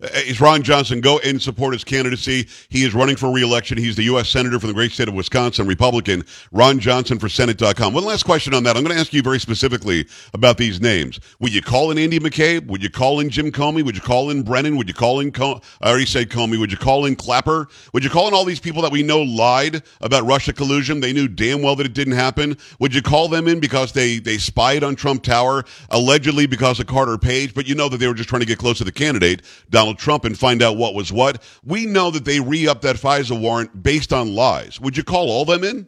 Uh, 0.02 0.08
is 0.26 0.40
Ron 0.40 0.62
Johnson 0.62 1.00
go 1.00 1.18
and 1.20 1.40
support 1.40 1.74
his 1.74 1.84
candidacy? 1.84 2.48
He 2.68 2.82
is 2.82 2.92
running 2.94 3.16
for 3.16 3.30
reelection. 3.30 3.78
He's 3.78 3.94
the 3.94 4.02
U.S. 4.04 4.28
Senator 4.28 4.58
from 4.58 4.68
the 4.68 4.74
great 4.74 4.90
state 4.90 5.06
of 5.08 5.14
Wisconsin, 5.14 5.66
Republican. 5.66 6.24
Ron 6.50 6.80
Johnson 6.80 7.18
for 7.18 7.28
Senate.com. 7.28 7.94
One 7.94 8.04
last 8.04 8.24
question 8.24 8.52
on 8.52 8.64
that. 8.64 8.76
I'm 8.76 8.82
going 8.82 8.94
to 8.94 9.00
ask 9.00 9.12
you 9.12 9.22
very 9.22 9.38
specifically 9.38 10.06
about 10.34 10.58
these 10.58 10.80
names. 10.80 11.20
Would 11.38 11.54
you 11.54 11.62
call 11.62 11.92
in 11.92 11.98
Andy 11.98 12.18
McCabe? 12.18 12.66
Would 12.66 12.82
you 12.82 12.90
call 12.90 13.20
in 13.20 13.30
Jim 13.30 13.52
Comey? 13.52 13.84
Would 13.84 13.94
you 13.94 14.02
call 14.02 14.30
in 14.30 14.42
Brennan? 14.42 14.76
Would 14.76 14.88
you 14.88 14.94
call 14.94 15.20
in, 15.20 15.30
Com- 15.30 15.60
I 15.80 15.90
already 15.90 16.06
said 16.06 16.30
Comey. 16.30 16.58
Would 16.58 16.72
you 16.72 16.78
call 16.78 17.06
in 17.06 17.14
Clapper? 17.14 17.68
Would 17.92 18.02
you 18.02 18.10
call 18.10 18.26
in 18.26 18.34
all 18.34 18.44
these 18.44 18.60
people 18.60 18.82
that 18.82 18.90
we 18.92 19.04
know 19.04 19.22
lied 19.22 19.82
about 20.00 20.24
Russia 20.24 20.52
collusion? 20.52 20.98
They 21.00 21.12
knew 21.12 21.28
damn 21.28 21.62
well 21.62 21.76
that 21.76 21.86
it 21.86 21.94
didn't 21.94 22.14
happen. 22.14 22.56
Would 22.80 22.92
you 22.92 23.02
call 23.02 23.28
them 23.28 23.46
in 23.46 23.60
because 23.60 23.92
they, 23.92 24.18
they 24.18 24.38
spied 24.38 24.82
on 24.82 24.96
Trump 24.96 25.22
Tower, 25.22 25.64
allegedly 25.90 26.46
because 26.46 26.80
of 26.80 26.86
Carter 26.86 27.18
Page, 27.18 27.54
but 27.54 27.68
you 27.68 27.74
know 27.76 27.88
that 27.88 27.98
they 27.98 28.08
were 28.08 28.14
just 28.14 28.28
trying 28.28 28.40
to 28.40 28.46
get 28.46 28.58
close 28.58 28.78
to 28.78 28.84
the 28.84 28.92
candidate, 28.92 29.42
Donald 29.70 29.91
Donald 29.92 29.98
Trump 29.98 30.24
and 30.24 30.38
find 30.38 30.62
out 30.62 30.76
what 30.76 30.94
was 30.94 31.12
what. 31.12 31.42
We 31.64 31.86
know 31.86 32.10
that 32.10 32.24
they 32.24 32.40
re 32.40 32.66
upped 32.66 32.82
that 32.82 32.96
FISA 32.96 33.38
warrant 33.38 33.82
based 33.82 34.12
on 34.12 34.34
lies. 34.34 34.80
Would 34.80 34.96
you 34.96 35.04
call 35.04 35.30
all 35.30 35.44
them 35.44 35.64
in? 35.64 35.86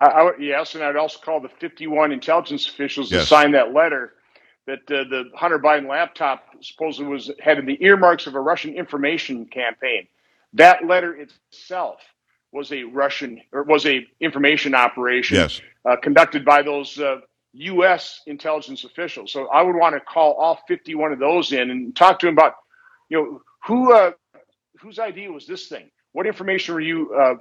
I, 0.00 0.06
I, 0.06 0.30
yes, 0.38 0.74
and 0.74 0.84
I'd 0.84 0.96
also 0.96 1.18
call 1.20 1.40
the 1.40 1.48
51 1.60 2.12
intelligence 2.12 2.68
officials 2.68 3.10
yes. 3.10 3.22
to 3.22 3.26
sign 3.26 3.52
that 3.52 3.72
letter 3.72 4.14
that 4.66 4.80
uh, 4.90 5.04
the 5.08 5.30
Hunter 5.34 5.58
Biden 5.58 5.88
laptop 5.88 6.44
supposedly 6.60 7.10
was 7.10 7.30
had 7.40 7.64
the 7.66 7.82
earmarks 7.82 8.26
of 8.26 8.34
a 8.34 8.40
Russian 8.40 8.74
information 8.74 9.46
campaign. 9.46 10.06
That 10.52 10.86
letter 10.86 11.16
itself 11.16 12.00
was 12.52 12.72
a 12.72 12.84
Russian 12.84 13.40
or 13.52 13.62
was 13.62 13.86
a 13.86 14.06
information 14.20 14.74
operation 14.74 15.36
yes. 15.36 15.60
uh, 15.84 15.96
conducted 15.96 16.44
by 16.44 16.62
those 16.62 16.98
uh, 16.98 17.20
U.S. 17.52 18.20
intelligence 18.26 18.84
officials. 18.84 19.32
So 19.32 19.48
I 19.48 19.62
would 19.62 19.76
want 19.76 19.94
to 19.94 20.00
call 20.00 20.34
all 20.34 20.60
51 20.68 21.12
of 21.12 21.18
those 21.18 21.52
in 21.52 21.70
and 21.70 21.94
talk 21.94 22.18
to 22.20 22.26
them 22.26 22.34
about 22.34 22.54
you 23.08 23.18
know, 23.18 23.42
who 23.66 23.92
uh, 23.94 24.12
whose 24.80 24.98
idea 24.98 25.30
was 25.32 25.46
this 25.46 25.68
thing? 25.68 25.90
What 26.12 26.26
information 26.26 26.74
were 26.74 26.80
you 26.80 27.14
uh, 27.14 27.34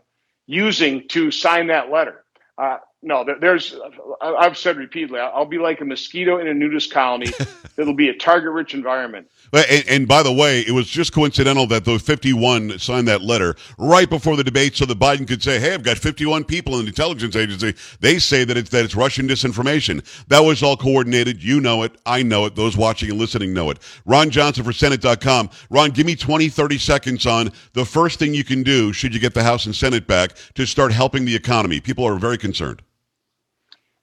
using 0.47 1.07
to 1.09 1.31
sign 1.31 1.67
that 1.67 1.91
letter? 1.91 2.25
Uh, 2.57 2.77
no, 3.07 3.25
there's. 3.39 3.73
I've 4.21 4.57
said 4.57 4.75
repeatedly, 4.75 5.19
I'll 5.19 5.45
be 5.45 5.57
like 5.57 5.79
a 5.79 5.85
mosquito 5.85 6.39
in 6.39 6.47
a 6.47 6.53
nudist 6.53 6.91
colony. 6.91 7.27
It'll 7.77 7.93
be 7.93 8.09
a 8.09 8.13
target-rich 8.13 8.73
environment. 8.73 9.29
And, 9.53 9.87
and, 9.87 10.07
by 10.07 10.23
the 10.23 10.33
way, 10.33 10.61
it 10.61 10.71
was 10.71 10.87
just 10.87 11.13
coincidental 11.13 11.67
that 11.67 11.85
those 11.85 12.01
51 12.01 12.79
signed 12.79 13.07
that 13.07 13.21
letter 13.21 13.55
right 13.77 14.09
before 14.09 14.35
the 14.35 14.43
debate, 14.43 14.75
so 14.75 14.85
that 14.85 14.99
Biden 14.99 15.25
could 15.25 15.41
say, 15.41 15.57
"Hey, 15.57 15.73
I've 15.73 15.83
got 15.83 15.97
51 15.97 16.43
people 16.43 16.75
in 16.79 16.81
the 16.81 16.87
intelligence 16.89 17.37
agency. 17.37 17.75
They 18.01 18.19
say 18.19 18.43
that 18.43 18.57
it's 18.57 18.71
that 18.71 18.83
it's 18.83 18.95
Russian 18.95 19.25
disinformation." 19.25 20.03
That 20.27 20.41
was 20.41 20.61
all 20.61 20.75
coordinated. 20.75 21.41
You 21.41 21.61
know 21.61 21.83
it. 21.83 21.93
I 22.05 22.23
know 22.23 22.45
it. 22.45 22.55
Those 22.55 22.75
watching 22.75 23.09
and 23.09 23.17
listening 23.17 23.53
know 23.53 23.69
it. 23.69 23.79
Ron 24.05 24.29
Johnson 24.31 24.65
for 24.65 24.73
Senate.com. 24.73 25.49
Ron, 25.69 25.91
give 25.91 26.05
me 26.05 26.17
20, 26.17 26.49
30 26.49 26.77
seconds 26.77 27.25
on 27.25 27.53
the 27.71 27.85
first 27.85 28.19
thing 28.19 28.33
you 28.33 28.43
can 28.43 28.63
do 28.63 28.91
should 28.91 29.13
you 29.13 29.21
get 29.21 29.33
the 29.33 29.43
House 29.43 29.65
and 29.65 29.75
Senate 29.75 30.07
back 30.07 30.31
to 30.55 30.65
start 30.65 30.91
helping 30.91 31.23
the 31.23 31.35
economy. 31.35 31.79
People 31.79 32.03
are 32.05 32.15
very 32.15 32.37
concerned. 32.37 32.81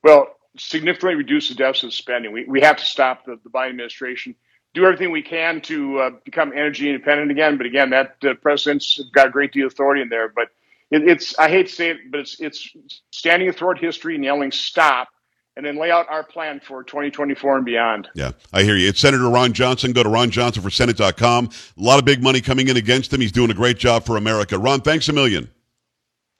Well, 0.05 0.37
significantly 0.57 1.17
reduce 1.17 1.49
the 1.49 1.57
deficit 1.57 1.93
spending. 1.93 2.31
We, 2.33 2.45
we 2.45 2.61
have 2.61 2.77
to 2.77 2.85
stop 2.85 3.25
the, 3.25 3.41
the 3.43 3.51
Biden 3.51 3.71
administration 3.71 4.37
do 4.75 4.85
everything 4.85 5.11
we 5.13 5.23
can 5.23 5.61
to 5.63 5.99
uh, 6.01 6.11
become 6.25 6.53
energy 6.53 6.89
independent 6.89 7.31
again. 7.31 7.57
But 7.57 7.67
again, 7.67 7.91
that 7.91 8.17
uh, 8.25 8.35
president's 8.35 9.01
got 9.15 9.29
a 9.29 9.31
great 9.31 9.53
deal 9.53 9.67
of 9.67 9.73
authority 9.73 10.03
in 10.03 10.09
there. 10.09 10.29
But 10.29 10.49
it, 10.91 11.09
it's 11.09 11.39
I 11.39 11.49
hate 11.49 11.69
to 11.69 11.73
say 11.73 11.91
it, 11.91 12.11
but 12.11 12.21
it's 12.21 12.41
it's 12.41 12.69
standing 13.11 13.49
athwart 13.49 13.79
history 13.79 14.17
and 14.17 14.25
yelling 14.25 14.53
stop. 14.53 15.09
And 15.57 15.65
then 15.65 15.79
lay 15.79 15.93
out 15.93 16.09
our 16.11 16.25
plan 16.25 16.59
for 16.59 16.83
2024 16.83 17.59
and 17.59 17.65
beyond. 17.65 18.09
Yeah, 18.17 18.33
I 18.53 18.65
hear 18.65 18.75
you. 18.75 18.89
It's 18.89 18.99
Senator 18.99 19.31
Ron 19.31 19.53
Johnson. 19.53 19.93
Go 19.93 20.03
to 20.03 20.09
ronjohnsonforsenate.com. 20.09 21.51
A 21.79 21.81
lot 21.81 22.01
of 22.01 22.05
big 22.05 22.25
money 22.25 22.41
coming 22.41 22.67
in 22.67 22.77
against 22.77 23.13
him. 23.13 23.21
He's 23.21 23.31
doing 23.31 23.53
a 23.53 23.55
great 23.55 23.79
job 23.79 24.05
for 24.05 24.17
America. 24.17 24.59
Ron, 24.59 24.81
thanks 24.81 25.09
a 25.09 25.13
million. 25.13 25.49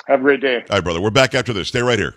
Have 0.09 0.19
a 0.19 0.23
great 0.25 0.41
day. 0.41 0.65
All 0.69 0.79
right, 0.79 0.83
brother. 0.83 1.01
We're 1.01 1.11
back 1.11 1.37
after 1.37 1.53
this. 1.53 1.69
Stay 1.69 1.81
right 1.81 1.97
here. 1.97 2.17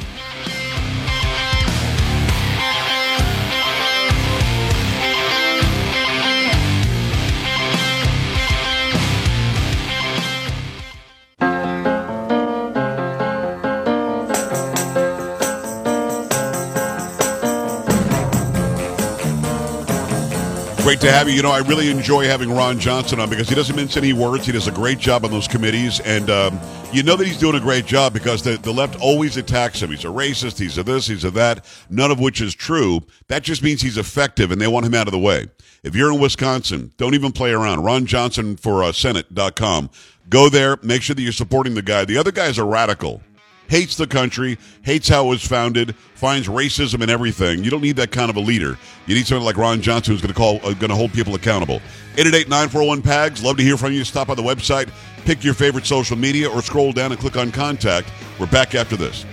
Great 20.83 20.99
to 21.01 21.11
have 21.11 21.29
you. 21.29 21.35
You 21.35 21.43
know, 21.43 21.51
I 21.51 21.59
really 21.59 21.91
enjoy 21.91 22.25
having 22.25 22.51
Ron 22.51 22.79
Johnson 22.79 23.19
on 23.19 23.29
because 23.29 23.47
he 23.47 23.53
doesn't 23.53 23.75
mince 23.75 23.97
any 23.97 24.13
words. 24.13 24.47
He 24.47 24.51
does 24.51 24.67
a 24.67 24.71
great 24.71 24.97
job 24.97 25.23
on 25.23 25.29
those 25.29 25.47
committees. 25.47 25.99
And 25.99 26.27
um, 26.31 26.59
you 26.91 27.03
know 27.03 27.15
that 27.15 27.27
he's 27.27 27.37
doing 27.37 27.53
a 27.53 27.59
great 27.59 27.85
job 27.85 28.13
because 28.13 28.41
the, 28.41 28.57
the 28.57 28.73
left 28.73 28.99
always 28.99 29.37
attacks 29.37 29.79
him. 29.79 29.91
He's 29.91 30.05
a 30.05 30.07
racist. 30.07 30.57
He's 30.57 30.79
a 30.79 30.83
this. 30.83 31.05
He's 31.05 31.23
a 31.23 31.29
that. 31.31 31.65
None 31.91 32.09
of 32.09 32.19
which 32.19 32.41
is 32.41 32.55
true. 32.55 33.01
That 33.27 33.43
just 33.43 33.61
means 33.61 33.83
he's 33.83 33.97
effective 33.97 34.51
and 34.51 34.59
they 34.59 34.67
want 34.67 34.87
him 34.87 34.95
out 34.95 35.07
of 35.07 35.11
the 35.11 35.19
way. 35.19 35.49
If 35.83 35.95
you're 35.95 36.11
in 36.11 36.19
Wisconsin, 36.19 36.91
don't 36.97 37.13
even 37.13 37.31
play 37.31 37.51
around. 37.51 37.83
Ron 37.83 38.07
Johnson 38.07 38.57
for 38.57 38.83
uh, 38.83 38.91
Senate.com. 38.91 39.91
Go 40.29 40.49
there. 40.49 40.77
Make 40.81 41.03
sure 41.03 41.13
that 41.15 41.21
you're 41.21 41.31
supporting 41.31 41.75
the 41.75 41.83
guy. 41.83 42.05
The 42.05 42.17
other 42.17 42.31
guy 42.31 42.47
is 42.47 42.57
a 42.57 42.63
radical 42.63 43.21
hates 43.71 43.95
the 43.95 44.05
country, 44.05 44.57
hates 44.81 45.07
how 45.07 45.25
it 45.25 45.29
was 45.29 45.47
founded, 45.47 45.95
finds 46.13 46.49
racism 46.49 47.01
in 47.01 47.09
everything. 47.09 47.63
You 47.63 47.71
don't 47.71 47.81
need 47.81 47.95
that 47.95 48.11
kind 48.11 48.29
of 48.29 48.35
a 48.35 48.41
leader. 48.41 48.77
You 49.07 49.15
need 49.15 49.25
someone 49.25 49.45
like 49.45 49.55
Ron 49.55 49.81
Johnson 49.81 50.13
who's 50.13 50.21
going 50.21 50.33
to 50.33 50.37
call, 50.37 50.57
uh, 50.57 50.73
going 50.73 50.89
to 50.89 50.95
hold 50.95 51.13
people 51.13 51.35
accountable. 51.35 51.81
888-941-PAGS. 52.17 53.41
Love 53.41 53.55
to 53.55 53.63
hear 53.63 53.77
from 53.77 53.93
you. 53.93 54.03
Stop 54.03 54.27
by 54.27 54.35
the 54.35 54.41
website, 54.41 54.91
pick 55.23 55.41
your 55.41 55.53
favorite 55.53 55.85
social 55.85 56.17
media, 56.17 56.49
or 56.49 56.61
scroll 56.61 56.91
down 56.91 57.13
and 57.13 57.21
click 57.21 57.37
on 57.37 57.49
contact. 57.49 58.11
We're 58.41 58.47
back 58.47 58.75
after 58.75 58.97
this. 58.97 59.25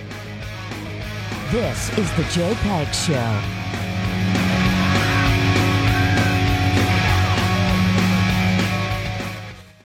This 1.51 1.89
is 1.97 2.09
the 2.15 2.23
Joe 2.31 2.53
Pags 2.53 3.07
Show. 3.07 3.58